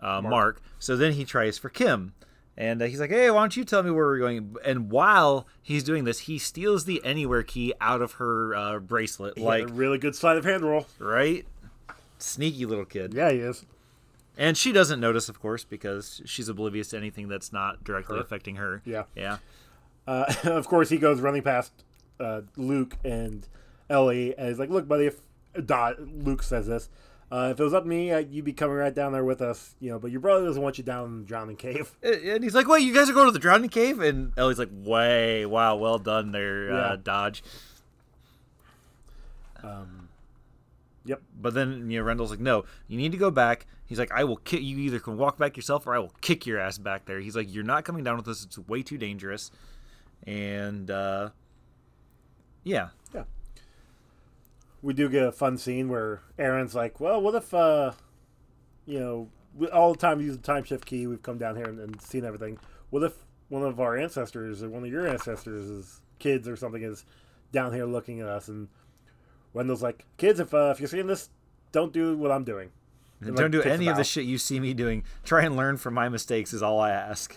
uh, 0.00 0.22
Mark. 0.22 0.62
So 0.78 0.96
then 0.96 1.12
he 1.12 1.24
tries 1.24 1.58
for 1.58 1.68
Kim, 1.68 2.14
and 2.58 2.82
uh, 2.82 2.84
he's 2.86 3.00
like, 3.00 3.08
"Hey, 3.10 3.30
why 3.30 3.40
don't 3.40 3.56
you 3.56 3.64
tell 3.64 3.82
me 3.82 3.90
where 3.90 4.04
we're 4.04 4.18
going?" 4.18 4.56
And 4.66 4.90
while 4.90 5.46
he's 5.62 5.82
doing 5.84 6.04
this, 6.04 6.18
he 6.20 6.38
steals 6.38 6.84
the 6.84 7.00
Anywhere 7.04 7.42
key 7.44 7.72
out 7.80 8.02
of 8.02 8.12
her 8.14 8.54
uh, 8.54 8.78
bracelet, 8.80 9.38
He 9.38 9.44
like 9.44 9.64
really 9.70 9.96
good 9.96 10.14
sleight 10.14 10.36
of 10.36 10.44
hand 10.44 10.62
roll. 10.64 10.86
right. 10.98 11.46
Sneaky 12.18 12.66
little 12.66 12.84
kid. 12.84 13.14
Yeah, 13.14 13.30
he 13.30 13.38
is. 13.38 13.64
And 14.36 14.56
she 14.56 14.72
doesn't 14.72 14.98
notice, 15.00 15.28
of 15.28 15.40
course, 15.40 15.64
because 15.64 16.20
she's 16.24 16.48
oblivious 16.48 16.88
to 16.88 16.96
anything 16.96 17.28
that's 17.28 17.52
not 17.52 17.82
directly 17.84 18.16
Her. 18.16 18.22
affecting 18.22 18.56
her. 18.56 18.82
Yeah. 18.84 19.04
Yeah. 19.16 19.38
Uh, 20.06 20.32
of 20.44 20.66
course, 20.66 20.88
he 20.88 20.98
goes 20.98 21.20
running 21.20 21.42
past 21.42 21.72
uh, 22.20 22.40
Luke 22.56 22.96
and 23.04 23.46
Ellie, 23.88 24.36
and 24.36 24.48
he's 24.48 24.58
like, 24.58 24.68
"Look, 24.70 24.88
buddy, 24.88 25.06
if 25.06 25.20
Dot, 25.64 26.00
Luke 26.00 26.42
says 26.42 26.66
this, 26.66 26.88
uh, 27.30 27.48
if 27.52 27.60
it 27.60 27.62
was 27.62 27.74
up 27.74 27.82
to 27.84 27.88
me, 27.88 28.10
uh, 28.12 28.18
you'd 28.18 28.44
be 28.44 28.52
coming 28.52 28.76
right 28.76 28.94
down 28.94 29.12
there 29.12 29.24
with 29.24 29.40
us, 29.42 29.74
you 29.80 29.90
know. 29.90 29.98
But 29.98 30.10
your 30.10 30.20
brother 30.20 30.44
doesn't 30.46 30.62
want 30.62 30.78
you 30.78 30.84
down 30.84 31.04
in 31.06 31.18
the 31.20 31.26
drowning 31.26 31.56
cave." 31.56 31.92
And 32.02 32.42
he's 32.42 32.54
like, 32.54 32.66
"Wait, 32.68 32.80
you 32.82 32.94
guys 32.94 33.08
are 33.10 33.12
going 33.12 33.26
to 33.26 33.32
the 33.32 33.38
drowning 33.38 33.68
cave?" 33.70 34.00
And 34.00 34.32
Ellie's 34.36 34.58
like, 34.58 34.70
"Way, 34.72 35.44
wow, 35.46 35.76
well 35.76 35.98
done 35.98 36.32
there, 36.32 36.68
Yeah. 36.70 36.76
uh, 36.78 36.96
Dodge." 36.96 37.42
Um, 39.62 40.08
yep. 41.04 41.22
But 41.40 41.54
then 41.54 41.90
you 41.90 41.98
know, 41.98 42.04
Rendell's 42.04 42.30
like, 42.30 42.40
"No, 42.40 42.64
you 42.86 42.96
need 42.96 43.12
to 43.12 43.18
go 43.18 43.30
back." 43.30 43.66
He's 43.86 43.98
like, 43.98 44.12
"I 44.12 44.24
will 44.24 44.36
kick 44.36 44.62
you. 44.62 44.76
Either 44.78 44.98
can 45.00 45.16
walk 45.16 45.38
back 45.38 45.56
yourself, 45.56 45.86
or 45.86 45.94
I 45.94 45.98
will 45.98 46.12
kick 46.20 46.46
your 46.46 46.58
ass 46.58 46.78
back 46.78 47.06
there." 47.06 47.20
He's 47.20 47.34
like, 47.36 47.52
"You're 47.52 47.64
not 47.64 47.84
coming 47.84 48.04
down 48.04 48.16
with 48.16 48.28
us. 48.28 48.44
It's 48.44 48.58
way 48.58 48.82
too 48.82 48.98
dangerous." 48.98 49.50
And 50.26 50.90
uh, 50.90 51.30
yeah, 52.64 52.88
Yeah. 53.14 53.24
We 54.82 54.94
do 54.94 55.08
get 55.08 55.24
a 55.24 55.32
fun 55.32 55.58
scene 55.58 55.88
where 55.88 56.22
Erin's 56.38 56.74
like, 56.74 57.00
"Well, 57.00 57.20
what 57.20 57.34
if, 57.34 57.52
uh, 57.52 57.92
you 58.86 59.00
know, 59.00 59.28
we- 59.54 59.68
all 59.68 59.92
the 59.92 59.98
time 59.98 60.18
we 60.18 60.24
use 60.24 60.36
the 60.36 60.42
time 60.42 60.62
shift 60.64 60.86
key, 60.86 61.06
we've 61.06 61.22
come 61.22 61.38
down 61.38 61.56
here 61.56 61.64
and, 61.66 61.80
and 61.80 62.00
seen 62.00 62.24
everything. 62.24 62.58
What 62.90 63.02
if 63.02 63.14
one 63.48 63.62
of 63.64 63.80
our 63.80 63.96
ancestors 63.96 64.62
or 64.62 64.68
one 64.70 64.84
of 64.84 64.90
your 64.90 65.06
ancestors 65.06 65.64
is 65.68 66.00
kids 66.18 66.46
or 66.46 66.56
something 66.56 66.82
is 66.82 67.04
down 67.52 67.72
here 67.72 67.86
looking 67.86 68.20
at 68.20 68.28
us?" 68.28 68.46
And 68.48 68.68
Rendell's 69.52 69.82
like, 69.82 70.04
"Kids, 70.16 70.38
if 70.38 70.54
uh, 70.54 70.70
if 70.72 70.80
you're 70.80 70.88
seeing 70.88 71.06
this, 71.08 71.30
don't 71.72 71.92
do 71.92 72.16
what 72.16 72.30
I'm 72.30 72.44
doing. 72.44 72.70
And 73.20 73.34
don't 73.34 73.52
like, 73.52 73.64
do 73.64 73.68
any 73.68 73.88
of 73.88 73.96
the 73.96 74.04
shit 74.04 74.26
you 74.26 74.38
see 74.38 74.60
me 74.60 74.74
doing. 74.74 75.02
Try 75.24 75.42
and 75.44 75.56
learn 75.56 75.76
from 75.76 75.94
my 75.94 76.08
mistakes 76.08 76.52
is 76.52 76.62
all 76.62 76.78
I 76.78 76.90
ask. 76.92 77.36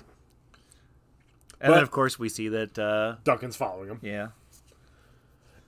And 1.59 1.73
then, 1.73 1.81
of 1.81 1.89
course, 1.91 2.19
we 2.19 2.29
see 2.29 2.49
that. 2.49 2.77
Uh, 2.77 3.15
Duncan's 3.23 3.55
following 3.55 3.89
him, 3.89 3.99
yeah, 4.03 4.29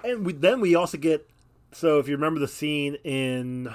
and 0.03 0.25
we, 0.25 0.33
then 0.33 0.59
we 0.61 0.75
also 0.75 0.97
get. 0.97 1.27
So 1.73 1.99
if 1.99 2.07
you 2.07 2.15
remember 2.15 2.39
the 2.39 2.47
scene 2.47 2.95
in, 3.03 3.73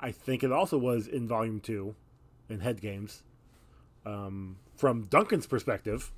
I 0.00 0.12
think 0.12 0.42
it 0.42 0.52
also 0.52 0.78
was 0.78 1.06
in 1.08 1.26
Volume 1.26 1.60
Two, 1.60 1.94
in 2.48 2.60
Head 2.60 2.80
Games, 2.80 3.22
um, 4.06 4.56
from 4.76 5.02
Duncan's 5.04 5.46
perspective. 5.46 6.12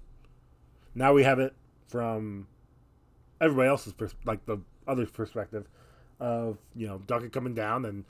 Now 0.94 1.12
we 1.12 1.24
have 1.24 1.38
it 1.38 1.54
from 1.88 2.46
everybody 3.40 3.68
else's 3.68 3.92
pers- 3.92 4.14
like 4.24 4.44
the 4.46 4.58
other's 4.86 5.10
perspective 5.10 5.68
of 6.20 6.58
you 6.74 6.86
know 6.86 6.98
Duncan 7.06 7.30
coming 7.30 7.54
down 7.54 7.84
and 7.84 8.04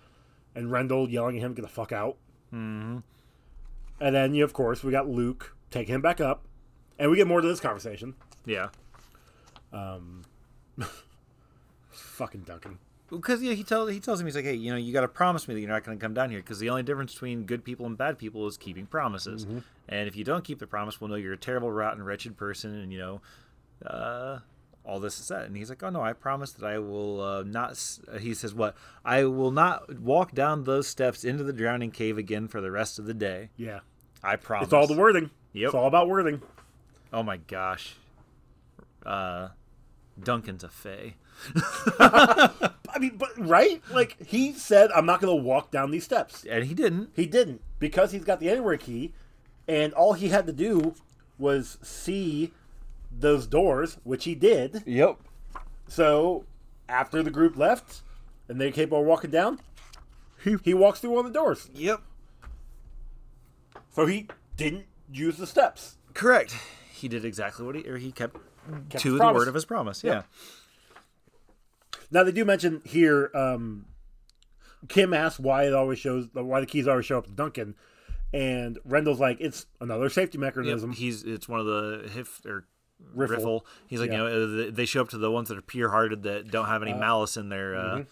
and 0.55 0.71
Rendell 0.71 1.09
yelling 1.09 1.37
at 1.37 1.43
him 1.43 1.55
get 1.55 1.63
the 1.63 1.69
fuck 1.69 1.93
out. 1.93 2.17
hmm 2.51 2.99
And 4.01 4.15
then 4.15 4.35
you 4.35 4.45
of 4.45 4.53
course 4.53 4.83
we 4.83 4.91
got 4.93 5.09
Luke 5.09 5.55
taking 5.71 5.95
him 5.95 6.01
back 6.03 6.21
up, 6.21 6.45
and 6.99 7.11
we 7.11 7.17
get 7.17 7.27
more 7.27 7.41
to 7.41 7.47
this 7.49 7.61
conversation. 7.61 8.15
yeah. 8.45 8.69
Fucking 11.97 12.43
Duncan. 12.43 12.79
Because 13.09 13.41
yeah, 13.41 13.53
he 13.53 13.63
tells 13.63 13.91
he 13.91 14.01
tells 14.01 14.21
him 14.21 14.27
he's 14.27 14.35
like, 14.35 14.45
hey, 14.45 14.55
you 14.55 14.71
know, 14.73 14.77
you 14.77 14.93
got 14.93 15.03
to 15.03 15.09
promise 15.09 15.47
me 15.47 15.55
that 15.55 15.61
you're 15.61 15.71
not 15.71 15.85
going 15.85 15.97
to 15.97 16.03
come 16.05 16.13
down 16.13 16.31
here 16.31 16.41
because 16.41 16.59
the 16.59 16.71
only 16.71 16.83
difference 16.83 17.13
between 17.13 17.45
good 17.45 17.65
people 17.65 17.87
and 17.87 17.97
bad 17.97 18.19
people 18.19 18.47
is 18.49 18.57
keeping 18.57 18.85
promises. 18.87 19.47
And 19.89 20.09
if 20.09 20.17
you 20.17 20.25
don't 20.25 20.43
keep 20.43 20.59
the 20.59 20.67
promise, 20.67 21.01
we'll 21.01 21.11
know 21.11 21.15
you're 21.15 21.35
a 21.35 21.37
terrible, 21.39 21.71
rotten, 21.71 22.03
wretched 22.03 22.37
person, 22.37 22.75
and 22.75 22.93
you 22.93 22.99
know, 22.99 23.21
uh, 23.87 24.41
all 24.85 24.99
this 24.99 25.21
is 25.21 25.29
that. 25.29 25.45
And 25.45 25.57
he's 25.57 25.69
like, 25.71 25.85
oh 25.85 25.91
no, 25.91 26.03
I 26.03 26.15
promise 26.15 26.51
that 26.55 26.67
I 26.67 26.79
will 26.81 27.21
uh, 27.21 27.43
not. 27.45 27.71
s-" 27.73 28.01
He 28.19 28.35
says, 28.35 28.53
what? 28.55 28.75
I 29.05 29.25
will 29.25 29.53
not 29.53 30.01
walk 30.01 30.33
down 30.33 30.65
those 30.65 30.89
steps 30.89 31.23
into 31.23 31.45
the 31.45 31.53
drowning 31.53 31.93
cave 31.93 32.19
again 32.19 32.49
for 32.49 32.61
the 32.61 32.73
rest 32.73 32.99
of 32.99 33.07
the 33.07 33.15
day. 33.15 33.51
Yeah, 33.57 33.81
I 34.25 34.35
promise. 34.35 34.67
it's 34.67 34.73
all 34.75 34.89
the 34.89 34.97
wording. 34.97 35.31
Yep. 35.53 35.67
It's 35.67 35.75
all 35.75 35.87
about 35.87 36.09
wording. 36.09 36.43
Oh 37.13 37.23
my 37.23 37.37
gosh. 37.37 37.95
Uh, 39.05 39.51
Duncan's 40.21 40.65
a 40.65 40.69
fae. 40.69 41.15
I 41.99 42.99
mean, 42.99 43.17
but 43.17 43.31
right? 43.37 43.83
Like 43.93 44.17
he 44.27 44.53
said, 44.53 44.91
I'm 44.93 45.07
not 45.07 45.21
going 45.21 45.37
to 45.37 45.43
walk 45.43 45.71
down 45.71 45.91
these 45.91 46.05
steps. 46.05 46.45
And 46.49 46.65
he 46.65 46.75
didn't. 46.75 47.11
He 47.15 47.27
didn't 47.27 47.61
because 47.79 48.13
he's 48.13 48.25
got 48.25 48.41
the 48.41 48.49
anywhere 48.49 48.77
key, 48.77 49.13
and 49.69 49.93
all 49.93 50.15
he 50.15 50.29
had 50.29 50.47
to 50.47 50.53
do 50.53 50.95
was 51.39 51.79
see 51.83 52.53
those 53.11 53.47
doors, 53.47 53.99
which 54.05 54.25
he 54.25 54.35
did. 54.35 54.83
Yep. 54.87 55.19
So 55.89 56.45
after 56.89 57.23
the 57.23 57.31
group 57.31 57.57
left 57.57 58.03
and 58.49 58.61
they 58.61 58.71
kept 58.71 58.93
on 58.93 59.05
walking 59.07 59.31
down, 59.31 59.61
he, 60.43 60.57
he 60.63 60.75
walks 60.75 61.01
through 61.01 61.11
one 61.11 61.27
of 61.27 61.33
the 61.33 61.39
doors. 61.39 61.71
Yep. 61.75 62.03
So 63.95 64.07
he 64.07 64.29
didn't 64.57 64.87
use 65.11 65.37
the 65.37 65.47
steps. 65.47 65.97
Correct. 66.15 66.57
He 66.93 67.09
did 67.09 67.25
exactly 67.25 67.65
what 67.65 67.75
he 67.75 67.87
or 67.89 67.99
he 67.99 68.13
kept, 68.13 68.37
Kept 68.89 69.03
to 69.03 69.19
the 69.19 69.33
word 69.33 69.49
of 69.49 69.55
his 69.55 69.65
promise. 69.65 70.03
Yeah. 70.03 70.23
Now 72.11 72.23
they 72.25 72.33
do 72.33 72.45
mention 72.45 72.83
here. 72.85 73.31
Um, 73.35 73.87
Kim 74.89 75.13
asks 75.15 75.41
why 75.41 75.65
it 75.65 75.75
always 75.75 75.99
shows 75.99 76.29
why 76.33 76.61
the 76.61 76.67
keys 76.67 76.87
always 76.87 77.07
show 77.07 77.19
up 77.19 77.27
to 77.27 77.33
Duncan, 77.33 77.75
and 78.33 78.79
Rendell's 78.85 79.21
like 79.21 79.39
it's 79.41 79.67
another 79.81 80.09
safety 80.09 80.39
Yep. 80.39 80.41
mechanism. 80.41 80.93
He's 80.93 81.23
it's 81.25 81.49
one 81.49 81.61
of 81.61 81.67
the 81.67 82.09
hif 82.13 82.45
or 82.47 82.67
Riffle. 83.15 83.37
riffle. 83.37 83.67
He's 83.87 84.01
like 84.01 84.11
Yeah. 84.11 84.23
Uh, 84.23 84.29
you 84.29 84.47
know 84.47 84.69
uh, 84.69 84.71
they 84.73 84.87
show 84.87 85.01
up 85.03 85.09
to 85.11 85.19
the 85.19 85.31
ones 85.31 85.49
that 85.49 85.59
are 85.59 85.63
pure 85.63 85.91
hearted 85.91 86.23
that 86.23 86.51
don't 86.51 86.67
have 86.67 86.83
any 86.83 86.95
malice 86.95 87.37
in 87.37 87.49
their. 87.49 87.75
Uh, 87.77 87.81
mm-hmm. 87.99 88.03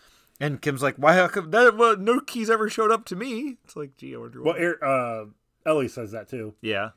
And 0.41 0.61
Kim's 0.61 0.83
like, 0.83 0.97
why? 0.97 1.15
How 1.15 1.29
come 1.29 1.51
that? 1.53 1.77
Well, 1.77 1.97
no 1.97 2.19
keys 2.21 2.51
ever 2.51 2.69
showed 2.69 2.91
up 2.91 3.05
to 3.07 3.17
me. 3.17 3.57
It's 3.65 3.77
like, 3.77 3.97
gee, 3.97 4.15
I 4.15 4.19
wonder. 4.19 4.43
Well. 4.43 4.57
Er- 4.59 4.85
uh, 4.85 5.27
Ellie 5.65 5.89
says 5.89 6.11
that 6.11 6.29
too. 6.29 6.55
yeah. 6.61 6.91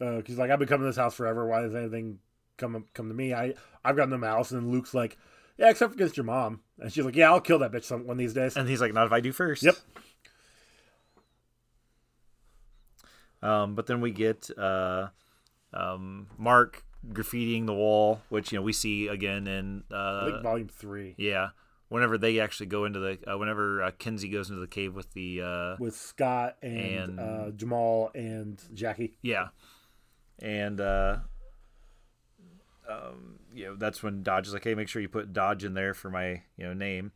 Uh, 0.00 0.20
she's 0.26 0.36
like, 0.36 0.50
I've 0.50 0.58
been 0.58 0.68
coming 0.68 0.82
to 0.82 0.88
this 0.90 0.96
house 0.96 1.14
forever. 1.14 1.46
Why 1.46 1.62
does 1.62 1.74
anything 1.74 2.18
come 2.58 2.84
come 2.92 3.08
to 3.08 3.14
me? 3.14 3.32
I 3.32 3.54
I've 3.84 3.96
got 3.96 4.08
no 4.08 4.18
mouse. 4.18 4.50
And 4.50 4.70
Luke's 4.70 4.94
like, 4.94 5.16
Yeah, 5.58 5.70
except 5.70 5.94
against 5.94 6.16
your 6.16 6.24
mom. 6.24 6.60
And 6.78 6.92
she's 6.92 7.04
like, 7.04 7.16
Yeah, 7.16 7.30
I'll 7.30 7.40
kill 7.40 7.58
that 7.60 7.72
bitch 7.72 7.84
some 7.84 8.06
one 8.06 8.12
of 8.14 8.18
these 8.18 8.34
days. 8.34 8.56
And 8.56 8.68
he's 8.68 8.80
like, 8.80 8.92
not 8.94 9.06
if 9.06 9.12
I 9.12 9.20
do 9.20 9.32
first. 9.32 9.62
Yep. 9.62 9.76
Um, 13.42 13.74
but 13.74 13.86
then 13.86 14.00
we 14.00 14.12
get 14.12 14.48
uh, 14.56 15.08
um, 15.74 16.28
Mark 16.38 16.84
graffitiing 17.08 17.66
the 17.66 17.74
wall, 17.74 18.20
which 18.28 18.52
you 18.52 18.58
know 18.58 18.62
we 18.62 18.72
see 18.72 19.08
again 19.08 19.46
in 19.48 19.82
I 19.90 19.94
uh, 19.94 20.30
think 20.30 20.42
volume 20.42 20.68
three 20.68 21.14
yeah. 21.18 21.48
Whenever 21.88 22.16
they 22.16 22.40
actually 22.40 22.66
go 22.66 22.86
into 22.86 23.00
the, 23.00 23.18
uh, 23.30 23.36
whenever 23.36 23.82
uh, 23.82 23.90
Kinsey 23.98 24.30
goes 24.30 24.48
into 24.48 24.62
the 24.62 24.66
cave 24.66 24.94
with 24.94 25.12
the, 25.12 25.42
uh, 25.42 25.76
with 25.78 25.94
Scott 25.94 26.56
and, 26.62 27.18
And- 27.18 27.20
uh, 27.20 27.50
Jamal 27.50 28.10
and 28.14 28.58
Jackie. 28.72 29.18
yeah, 29.20 29.48
and 30.38 30.80
uh, 30.80 31.18
um, 33.12 33.38
you 33.54 33.66
know 33.66 33.76
that's 33.76 34.02
when 34.02 34.22
Dodge 34.22 34.46
is 34.48 34.52
like, 34.54 34.64
hey, 34.64 34.74
make 34.74 34.88
sure 34.88 35.02
you 35.02 35.08
put 35.08 35.32
Dodge 35.32 35.64
in 35.64 35.74
there 35.74 35.94
for 35.94 36.10
my 36.10 36.42
you 36.56 36.64
know 36.66 36.72
name, 36.72 37.12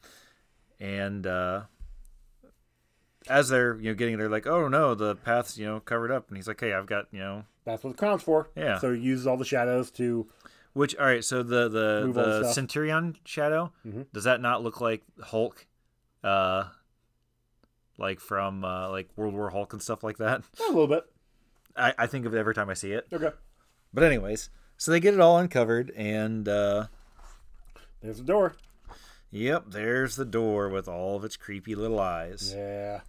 and 0.80 1.26
uh, 1.26 1.62
as 3.28 3.48
they're 3.48 3.76
you 3.76 3.90
know 3.90 3.94
getting 3.94 4.18
there, 4.18 4.28
like, 4.28 4.46
oh 4.46 4.68
no, 4.68 4.94
the 4.94 5.16
path's 5.16 5.58
you 5.58 5.66
know 5.66 5.80
covered 5.80 6.10
up, 6.10 6.28
and 6.28 6.36
he's 6.36 6.46
like, 6.48 6.60
hey, 6.60 6.72
I've 6.72 6.86
got 6.86 7.06
you 7.12 7.18
know 7.20 7.44
That's 7.64 7.82
what 7.84 7.90
the 7.90 7.98
crown's 7.98 8.22
for. 8.22 8.50
Yeah. 8.56 8.78
So 8.78 8.92
he 8.94 9.00
uses 9.00 9.26
all 9.26 9.36
the 9.36 9.44
shadows 9.44 9.90
to. 9.92 10.26
Which 10.72 10.94
all 10.96 11.06
right, 11.06 11.24
so 11.24 11.42
the 11.42 11.68
the 11.68 12.12
the. 12.12 12.52
Centurion 12.52 13.16
shadow 13.24 13.72
Mhm. 13.86 14.06
does 14.12 14.24
that 14.24 14.42
not 14.42 14.62
look 14.62 14.78
like 14.80 15.02
Hulk, 15.22 15.66
uh, 16.22 16.64
like 17.96 18.20
from 18.20 18.62
uh, 18.62 18.90
like 18.90 19.08
World 19.16 19.32
War 19.32 19.48
Hulk 19.48 19.72
and 19.72 19.80
stuff 19.80 20.04
like 20.04 20.18
that? 20.18 20.42
A 20.60 20.68
little 20.68 20.86
bit. 20.86 21.04
I, 21.74 21.94
I 21.98 22.06
think 22.06 22.26
of 22.26 22.34
it 22.34 22.38
every 22.38 22.54
time 22.54 22.68
I 22.68 22.74
see 22.74 22.92
it. 22.92 23.06
Okay. 23.10 23.30
But 23.94 24.02
anyways, 24.04 24.50
so 24.76 24.90
they 24.90 25.00
get 25.00 25.14
it 25.14 25.20
all 25.20 25.38
uncovered, 25.38 25.90
and 25.96 26.48
uh, 26.48 26.86
There's 28.02 28.18
the 28.18 28.24
door. 28.24 28.56
yep, 29.30 29.64
there's 29.68 30.16
the 30.16 30.24
door 30.24 30.68
with 30.68 30.88
all 30.88 31.16
of 31.16 31.24
its 31.24 31.36
creepy 31.36 31.74
little 31.74 32.00
eyes. 32.00 32.52
Yeah. 32.56 33.00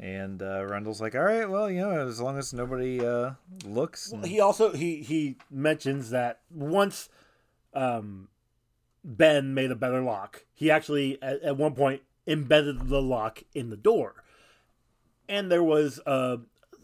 And 0.00 0.42
uh, 0.42 0.64
Rendell's 0.64 1.00
like, 1.00 1.14
all 1.14 1.22
right, 1.22 1.48
well, 1.48 1.70
you 1.70 1.80
know, 1.80 2.06
as 2.08 2.20
long 2.20 2.36
as 2.36 2.52
nobody 2.52 3.04
uh, 3.04 3.32
looks, 3.64 4.10
and- 4.10 4.24
He 4.24 4.40
also 4.40 4.72
he 4.72 4.96
he 5.02 5.36
mentions 5.50 6.10
that 6.10 6.40
once 6.50 7.08
um 7.74 8.28
Ben 9.04 9.54
made 9.54 9.70
a 9.70 9.76
better 9.76 10.00
lock, 10.00 10.44
he 10.54 10.70
actually 10.70 11.22
at, 11.22 11.42
at 11.42 11.56
one 11.56 11.74
point 11.74 12.02
embedded 12.26 12.88
the 12.88 13.00
lock 13.02 13.42
in 13.54 13.70
the 13.70 13.76
door. 13.76 14.14
And 15.28 15.50
there 15.52 15.62
was 15.62 16.00
a, 16.06 16.38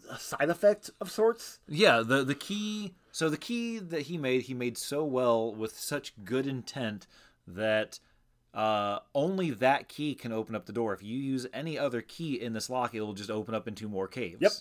a 0.09 0.17
side 0.19 0.49
effect 0.49 0.89
of 1.01 1.11
sorts. 1.11 1.59
Yeah, 1.67 2.01
the 2.05 2.23
the 2.23 2.35
key. 2.35 2.93
So 3.19 3.27
the 3.27 3.35
key 3.35 3.79
that 3.79 4.03
he 4.03 4.17
made, 4.17 4.43
he 4.43 4.53
made 4.53 4.77
so 4.77 5.03
well 5.03 5.53
with 5.53 5.77
such 5.77 6.13
good 6.23 6.47
intent 6.47 7.05
that 7.45 7.99
uh, 8.53 8.99
only 9.13 9.51
that 9.51 9.89
key 9.89 10.15
can 10.15 10.31
open 10.31 10.55
up 10.55 10.67
the 10.67 10.71
door. 10.71 10.93
If 10.93 11.03
you 11.03 11.17
use 11.17 11.45
any 11.51 11.77
other 11.77 12.01
key 12.01 12.35
in 12.41 12.53
this 12.53 12.69
lock, 12.69 12.95
it 12.95 13.01
will 13.01 13.11
just 13.11 13.29
open 13.29 13.53
up 13.53 13.67
into 13.67 13.89
more 13.89 14.07
caves. 14.07 14.39
Yep. 14.39 14.53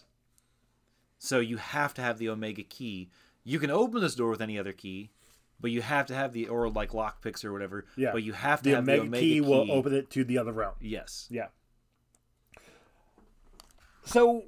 So 1.20 1.38
you 1.38 1.58
have 1.58 1.94
to 1.94 2.02
have 2.02 2.18
the 2.18 2.30
Omega 2.30 2.64
key. 2.64 3.10
You 3.44 3.60
can 3.60 3.70
open 3.70 4.00
this 4.00 4.16
door 4.16 4.30
with 4.30 4.42
any 4.42 4.58
other 4.58 4.72
key, 4.72 5.10
but 5.60 5.70
you 5.70 5.80
have 5.80 6.06
to 6.06 6.16
have 6.16 6.32
the 6.32 6.48
or 6.48 6.68
like 6.68 6.92
lock 6.92 7.22
picks 7.22 7.44
or 7.44 7.52
whatever. 7.52 7.86
Yeah. 7.96 8.10
But 8.10 8.24
you 8.24 8.32
have 8.32 8.60
to 8.62 8.70
The 8.70 8.74
have 8.74 8.82
Omega, 8.82 9.02
the 9.02 9.06
Omega 9.06 9.22
key, 9.22 9.34
key, 9.34 9.40
will 9.40 9.70
open 9.70 9.94
it 9.94 10.10
to 10.10 10.24
the 10.24 10.36
other 10.36 10.50
realm. 10.50 10.74
Yes. 10.80 11.28
Yeah. 11.30 11.46
So, 14.04 14.46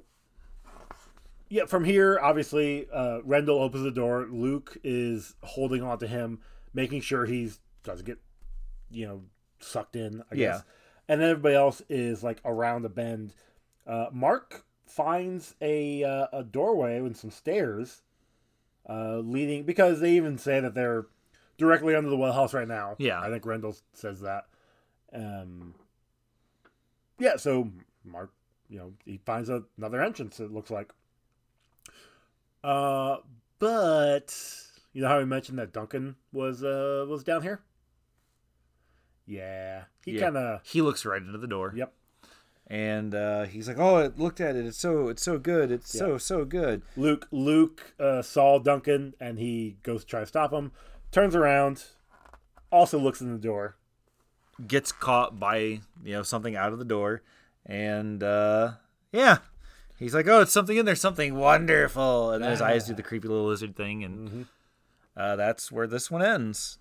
yeah, 1.51 1.65
from 1.65 1.83
here, 1.83 2.17
obviously, 2.21 2.87
uh, 2.91 3.19
Rendell 3.23 3.59
opens 3.59 3.83
the 3.83 3.91
door. 3.91 4.25
Luke 4.31 4.77
is 4.85 5.35
holding 5.43 5.83
on 5.83 5.99
to 5.99 6.07
him, 6.07 6.39
making 6.73 7.01
sure 7.01 7.25
he 7.25 7.51
doesn't 7.83 8.05
get, 8.05 8.19
you 8.89 9.05
know, 9.05 9.21
sucked 9.59 9.95
in. 9.97 10.21
I 10.31 10.35
Yeah. 10.35 10.47
guess. 10.53 10.63
And 11.09 11.19
then 11.19 11.29
everybody 11.29 11.55
else 11.55 11.81
is 11.89 12.23
like 12.23 12.39
around 12.45 12.83
the 12.83 12.89
bend. 12.89 13.33
Uh, 13.85 14.05
Mark 14.13 14.63
finds 14.85 15.55
a 15.61 16.03
uh, 16.05 16.27
a 16.31 16.43
doorway 16.43 16.97
and 16.97 17.17
some 17.17 17.31
stairs, 17.31 18.01
uh, 18.87 19.17
leading 19.17 19.63
because 19.63 19.99
they 19.99 20.11
even 20.13 20.37
say 20.37 20.61
that 20.61 20.73
they're 20.73 21.07
directly 21.57 21.95
under 21.95 22.09
the 22.09 22.15
well 22.17 22.31
house 22.33 22.53
right 22.53 22.67
now. 22.67 22.95
Yeah. 22.97 23.19
I 23.19 23.29
think 23.29 23.45
Rendell 23.45 23.75
says 23.93 24.21
that. 24.21 24.45
Um, 25.13 25.75
yeah, 27.19 27.35
so 27.35 27.69
Mark, 28.05 28.31
you 28.69 28.77
know, 28.79 28.93
he 29.05 29.17
finds 29.25 29.49
a, 29.49 29.63
another 29.77 30.01
entrance. 30.01 30.39
It 30.39 30.51
looks 30.51 30.71
like. 30.71 30.93
Uh, 32.63 33.17
but 33.59 34.35
you 34.93 35.01
know 35.01 35.07
how 35.07 35.17
we 35.19 35.25
mentioned 35.25 35.57
that 35.59 35.73
Duncan 35.73 36.15
was 36.31 36.63
uh 36.63 37.05
was 37.07 37.23
down 37.23 37.41
here. 37.41 37.61
Yeah, 39.25 39.83
he 40.05 40.13
Yeah. 40.13 40.21
kind 40.21 40.37
of. 40.37 40.61
He 40.63 40.81
looks 40.81 41.05
right 41.05 41.21
into 41.21 41.37
the 41.37 41.47
door. 41.47 41.73
Yep. 41.75 41.93
And 42.67 43.13
uh, 43.13 43.43
he's 43.45 43.67
like, 43.67 43.77
"Oh, 43.77 43.97
it 43.97 44.17
looked 44.17 44.39
at 44.39 44.55
it. 44.55 44.65
It's 44.65 44.77
so 44.77 45.09
it's 45.09 45.21
so 45.21 45.37
good. 45.37 45.71
It's 45.71 45.89
so 45.91 46.17
so 46.17 46.45
good." 46.45 46.83
Luke 46.95 47.27
Luke 47.31 47.93
uh, 47.99 48.21
saw 48.21 48.59
Duncan 48.59 49.13
and 49.19 49.37
he 49.39 49.77
goes 49.83 50.01
to 50.01 50.07
try 50.07 50.19
to 50.21 50.25
stop 50.25 50.53
him. 50.53 50.71
Turns 51.11 51.35
around, 51.35 51.83
also 52.71 52.97
looks 52.97 53.19
in 53.19 53.31
the 53.33 53.39
door. 53.39 53.75
Gets 54.65 54.91
caught 54.93 55.37
by 55.39 55.57
you 55.57 55.81
know 56.13 56.23
something 56.23 56.55
out 56.55 56.71
of 56.71 56.79
the 56.79 56.85
door, 56.85 57.23
and 57.65 58.23
uh, 58.23 58.73
yeah, 59.11 59.39
he's 60.01 60.13
like, 60.13 60.27
"Oh, 60.27 60.41
it's 60.41 60.51
something 60.51 60.75
in 60.75 60.85
there, 60.85 60.95
something 60.95 61.35
wonderful." 61.35 62.31
And 62.31 62.43
his 62.43 62.61
eyes 62.61 62.85
do 62.87 62.93
the 62.95 63.03
creepy 63.03 63.27
little 63.29 63.45
lizard 63.47 63.75
thing, 63.77 64.03
and 64.03 64.47
uh, 65.15 65.35
that's 65.37 65.71
where 65.71 65.87
this 65.87 66.11
one 66.11 66.21
ends. 66.21 66.77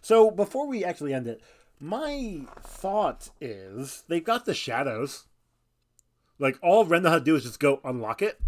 So 0.00 0.30
before 0.30 0.66
we 0.66 0.84
actually 0.84 1.14
end 1.14 1.26
it, 1.28 1.40
my 1.78 2.46
thought 2.62 3.30
is 3.40 4.02
they've 4.08 4.24
got 4.24 4.44
the 4.46 4.54
shadows. 4.54 5.26
Like 6.38 6.58
all 6.62 6.84
Rendell 6.84 7.12
had 7.12 7.18
to 7.20 7.24
do 7.24 7.36
is 7.36 7.44
just 7.44 7.60
go 7.60 7.80
unlock 7.84 8.20
it, 8.22 8.40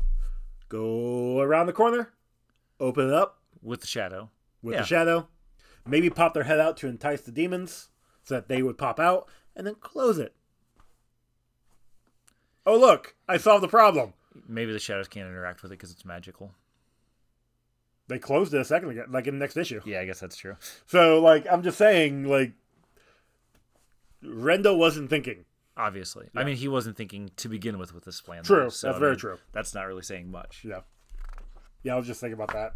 go 0.69 1.41
around 1.41 1.67
the 1.67 1.73
corner, 1.73 2.13
open 2.81 3.07
it 3.09 3.15
up 3.15 3.39
with 3.63 3.81
the 3.81 3.87
shadow. 3.87 4.31
with 4.63 4.75
Yeah. 4.75 4.81
the 4.81 4.87
shadow, 4.87 5.29
maybe 5.87 6.11
pop 6.11 6.35
their 6.35 6.43
head 6.45 6.59
out 6.61 6.77
to 6.79 6.89
entice 6.89 7.21
the 7.23 7.31
demons 7.33 7.89
so 8.25 8.35
that 8.35 8.49
they 8.49 8.63
would 8.63 8.77
pop 8.77 8.99
out, 9.01 9.29
and 9.57 9.67
then 9.67 9.77
close 9.77 10.19
it. 10.19 10.35
Oh 12.67 12.79
look, 12.79 13.15
I 13.29 13.37
solved 13.39 13.63
the 13.63 13.69
problem. 13.69 14.13
Maybe 14.47 14.73
the 14.73 14.79
shadows 14.79 15.09
can't 15.09 15.29
interact 15.29 15.63
with 15.63 15.73
it 15.73 15.77
because 15.79 15.91
it's 15.91 16.05
magical. 16.05 16.53
They 18.09 18.19
closed 18.19 18.55
it 18.55 18.61
a 18.61 18.65
second 18.65 18.91
ago, 18.91 19.05
like 19.09 19.27
in 19.27 19.35
the 19.39 19.41
next 19.45 19.57
issue. 19.57 19.81
Yeah, 19.85 20.01
I 20.01 20.05
guess 20.07 20.21
that's 20.21 20.37
true. 20.37 20.57
So 20.87 21.21
like 21.21 21.47
I'm 21.51 21.63
just 21.63 21.77
saying, 21.79 22.25
like 22.25 22.53
Rendo 24.25 24.77
wasn't 24.77 25.11
thinking. 25.11 25.45
Obviously, 25.77 26.29
I 26.35 26.43
mean, 26.43 26.57
he 26.57 26.67
wasn't 26.67 26.97
thinking 26.97 27.31
to 27.37 27.49
begin 27.49 27.79
with 27.79 27.95
with 27.95 28.05
this 28.05 28.21
plan. 28.21 28.43
True, 28.43 28.65
though, 28.65 28.69
so, 28.71 28.89
that's 28.89 28.97
I 28.97 28.99
very 28.99 29.13
mean, 29.13 29.19
true. 29.21 29.39
That's 29.53 29.75
not 29.75 29.87
really 29.87 30.03
saying 30.03 30.29
much. 30.29 30.63
Yeah. 30.65 30.81
Yeah, 31.85 31.95
I 31.95 31.97
was 31.99 32.07
just 32.09 32.21
thinking 32.21 32.35
about 32.41 32.53
that. 32.53 32.75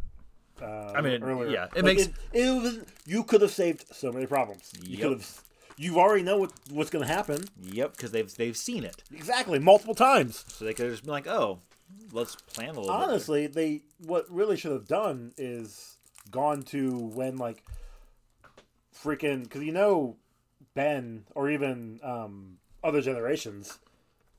Uh, 0.64 0.92
I 0.96 1.00
mean, 1.00 1.20
earlier. 1.20 1.50
yeah, 1.50 1.64
it 1.74 1.84
Like, 1.84 1.84
makes- 1.84 2.02
it, 2.04 2.12
it 2.32 2.62
was, 2.62 2.78
you 3.04 3.24
could 3.24 3.40
have 3.42 3.50
saved 3.50 3.86
so 3.92 4.12
many 4.12 4.26
problems. 4.26 4.72
You 4.80 4.90
Yep. 4.98 5.00
could 5.00 5.10
have. 5.18 5.40
You 5.76 5.98
already 5.98 6.22
know 6.22 6.36
what, 6.38 6.52
what's 6.70 6.90
going 6.90 7.06
to 7.06 7.12
happen. 7.12 7.44
Yep, 7.60 7.96
because 7.96 8.10
they've 8.12 8.32
they've 8.34 8.56
seen 8.56 8.84
it, 8.84 9.02
Exactly, 9.12 9.58
multiple 9.58 9.94
times. 9.94 10.44
so 10.48 10.64
they 10.64 10.74
could 10.74 10.84
have 10.86 10.92
just 10.94 11.04
been 11.04 11.12
like, 11.12 11.26
"Oh, 11.26 11.58
let's 12.12 12.34
plan 12.36 12.70
a 12.70 12.80
little 12.80 12.84
bit." 12.84 12.90
Honestly, 13.08 13.46
they 13.46 13.82
what 14.06 14.26
really 14.30 14.56
should 14.56 14.72
have 14.72 14.86
done 14.86 15.32
is 15.36 15.96
gone 16.30 16.62
to 16.62 16.96
when 16.96 17.36
like 17.36 17.62
freaking 18.94 19.42
because 19.44 19.62
you 19.62 19.72
know 19.72 20.16
Ben 20.74 21.24
or 21.34 21.50
even 21.50 22.00
um, 22.02 22.58
other 22.82 23.00
generations 23.00 23.78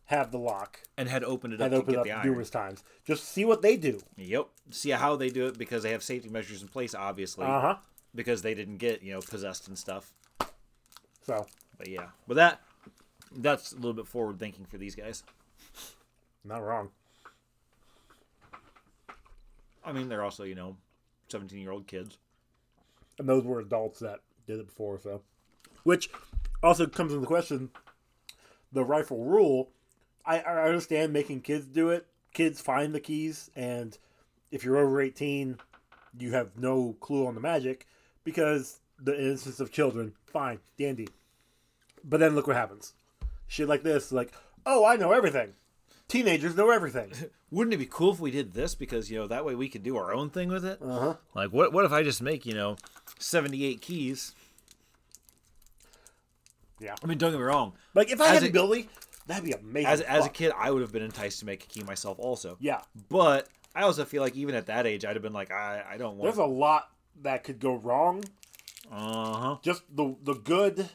have 0.05 0.31
the 0.31 0.37
lock 0.37 0.79
and 0.97 1.07
had 1.09 1.23
opened 1.23 1.53
it 1.53 1.61
up 1.61 1.71
had 1.71 1.71
to 1.71 1.77
opened 1.77 1.97
up 2.11 2.25
numerous 2.25 2.49
times. 2.49 2.83
Just 3.05 3.25
see 3.25 3.45
what 3.45 3.61
they 3.61 3.77
do. 3.77 3.99
Yep. 4.17 4.47
See 4.71 4.89
how 4.91 5.15
they 5.15 5.29
do 5.29 5.47
it 5.47 5.57
because 5.57 5.83
they 5.83 5.91
have 5.91 6.03
safety 6.03 6.29
measures 6.29 6.61
in 6.61 6.67
place, 6.67 6.93
obviously, 6.93 7.45
Uh 7.45 7.61
huh. 7.61 7.75
because 8.13 8.41
they 8.41 8.53
didn't 8.53 8.77
get 8.77 9.01
you 9.01 9.13
know 9.13 9.21
possessed 9.21 9.67
and 9.67 9.77
stuff. 9.77 10.13
So 11.25 11.45
But 11.77 11.87
yeah, 11.87 12.07
but 12.27 12.35
that 12.35 12.61
that's 13.35 13.71
a 13.71 13.75
little 13.75 13.93
bit 13.93 14.07
forward 14.07 14.39
thinking 14.39 14.65
for 14.65 14.77
these 14.77 14.95
guys. 14.95 15.23
not 16.43 16.63
wrong. 16.63 16.89
I 19.85 19.91
mean, 19.91 20.09
they're 20.09 20.23
also 20.23 20.43
you 20.43 20.55
know 20.55 20.77
seventeen 21.29 21.59
year 21.59 21.71
old 21.71 21.87
kids. 21.87 22.17
and 23.19 23.27
those 23.27 23.43
were 23.43 23.59
adults 23.59 23.99
that 23.99 24.19
did 24.47 24.59
it 24.59 24.67
before. 24.67 24.99
So, 24.99 25.21
which 25.83 26.09
also 26.61 26.85
comes 26.87 27.13
into 27.13 27.25
question: 27.25 27.69
the 28.71 28.83
rifle 28.83 29.23
rule. 29.23 29.69
I, 30.25 30.39
I 30.39 30.63
understand 30.67 31.11
making 31.11 31.41
kids 31.41 31.65
do 31.65 31.89
it. 31.89 32.07
Kids 32.33 32.61
find 32.61 32.95
the 32.95 33.01
keys, 33.01 33.51
and 33.55 33.97
if 34.51 34.63
you're 34.63 34.77
over 34.77 35.01
eighteen, 35.01 35.57
you 36.17 36.31
have 36.33 36.57
no 36.57 36.95
clue 36.99 37.27
on 37.27 37.35
the 37.35 37.41
magic 37.41 37.87
because 38.23 38.79
the 38.99 39.19
innocence 39.19 39.59
of 39.59 39.71
children. 39.71 40.13
Fine, 40.25 40.59
dandy. 40.77 41.07
But 42.03 42.19
then 42.19 42.35
look 42.35 42.47
what 42.47 42.55
happens. 42.55 42.93
Shit 43.47 43.67
like 43.67 43.83
this, 43.83 44.11
like, 44.11 44.33
oh, 44.65 44.85
I 44.85 44.95
know 44.95 45.11
everything. 45.11 45.53
Teenagers 46.07 46.55
know 46.55 46.69
everything. 46.69 47.11
Wouldn't 47.51 47.73
it 47.73 47.77
be 47.77 47.85
cool 47.85 48.11
if 48.13 48.19
we 48.19 48.31
did 48.31 48.53
this 48.53 48.75
because 48.75 49.09
you 49.11 49.17
know 49.19 49.27
that 49.27 49.45
way 49.45 49.55
we 49.55 49.69
could 49.69 49.83
do 49.83 49.95
our 49.97 50.13
own 50.13 50.29
thing 50.29 50.49
with 50.49 50.65
it? 50.65 50.79
Uh 50.81 50.99
huh. 50.99 51.13
Like 51.35 51.51
what 51.51 51.71
what 51.71 51.85
if 51.85 51.91
I 51.91 52.03
just 52.03 52.21
make, 52.21 52.45
you 52.45 52.53
know, 52.53 52.75
78 53.19 53.79
keys? 53.81 54.33
Yeah. 56.79 56.95
I 57.03 57.07
mean, 57.07 57.17
don't 57.17 57.31
get 57.31 57.37
me 57.37 57.43
wrong. 57.43 57.73
Like 57.93 58.11
if 58.11 58.19
I 58.19 58.27
As 58.29 58.33
had 58.35 58.43
a- 58.43 58.49
ability, 58.49 58.89
that'd 59.27 59.43
be 59.45 59.51
amazing. 59.53 59.87
As 59.89 60.01
as 60.01 60.25
a 60.25 60.29
kid, 60.29 60.51
I 60.57 60.71
would 60.71 60.81
have 60.81 60.91
been 60.91 61.03
enticed 61.03 61.39
to 61.39 61.45
make 61.45 61.63
a 61.63 61.67
key 61.67 61.83
myself 61.83 62.19
also. 62.19 62.57
yeah. 62.59 62.81
But 63.09 63.47
I 63.75 63.83
also 63.83 64.03
feel 64.05 64.21
like 64.21 64.35
even 64.35 64.55
at 64.55 64.65
that 64.67 64.85
age, 64.85 65.05
I'd 65.05 65.15
have 65.15 65.23
been 65.23 65.33
like, 65.33 65.51
I, 65.51 65.83
I 65.91 65.97
don't 65.97 66.17
want. 66.17 66.23
There's 66.35 66.45
a 66.45 66.49
lot 66.51 66.89
that 67.21 67.43
could 67.43 67.59
go 67.59 67.75
wrong 67.75 68.23
Uh 68.91 69.37
huh. 69.37 69.57
just 69.61 69.83
the 69.95 70.15
the 70.23 70.33
good 70.33 70.89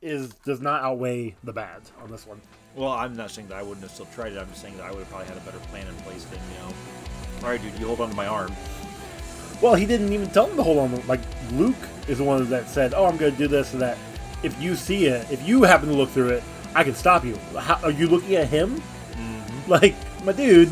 is 0.00 0.30
does 0.44 0.60
not 0.60 0.82
outweigh 0.82 1.34
the 1.44 1.52
bad 1.52 1.82
on 2.02 2.10
this 2.10 2.26
one. 2.26 2.40
Well, 2.74 2.90
I'm 2.92 3.16
not 3.16 3.30
saying 3.30 3.48
that 3.48 3.56
I 3.56 3.62
wouldn't 3.62 3.82
have 3.82 3.90
still 3.90 4.06
tried 4.06 4.32
it. 4.32 4.38
I'm 4.38 4.48
just 4.48 4.62
saying 4.62 4.76
that 4.76 4.84
I 4.84 4.90
would 4.90 5.00
have 5.00 5.08
probably 5.08 5.26
had 5.26 5.36
a 5.36 5.40
better 5.40 5.58
plan 5.70 5.86
in 5.86 5.94
place 5.96 6.24
than 6.24 6.38
you 6.52 6.58
know. 6.60 6.74
All 7.42 7.50
right, 7.50 7.60
dude, 7.60 7.78
you 7.78 7.86
hold 7.86 8.00
on 8.00 8.10
to 8.10 8.16
my 8.16 8.26
arm. 8.26 8.54
Well, 9.60 9.74
he 9.74 9.86
didn't 9.86 10.12
even 10.12 10.30
tell 10.30 10.46
him 10.46 10.56
to 10.56 10.62
hold 10.62 10.78
on. 10.78 11.06
Like 11.06 11.20
Luke 11.52 11.76
is 12.06 12.18
the 12.18 12.24
one 12.24 12.48
that 12.50 12.68
said, 12.68 12.94
"Oh, 12.94 13.06
I'm 13.06 13.16
going 13.16 13.32
to 13.32 13.38
do 13.38 13.48
this 13.48 13.70
so 13.70 13.78
that 13.78 13.98
if 14.42 14.60
you 14.62 14.76
see 14.76 15.06
it, 15.06 15.26
if 15.30 15.46
you 15.46 15.64
happen 15.64 15.88
to 15.88 15.94
look 15.94 16.10
through 16.10 16.30
it, 16.30 16.44
I 16.74 16.84
can 16.84 16.94
stop 16.94 17.24
you." 17.24 17.36
How, 17.58 17.80
are 17.82 17.90
you 17.90 18.06
looking 18.06 18.36
at 18.36 18.48
him? 18.48 18.80
Like 19.66 19.94
my 20.24 20.32
dude, 20.32 20.70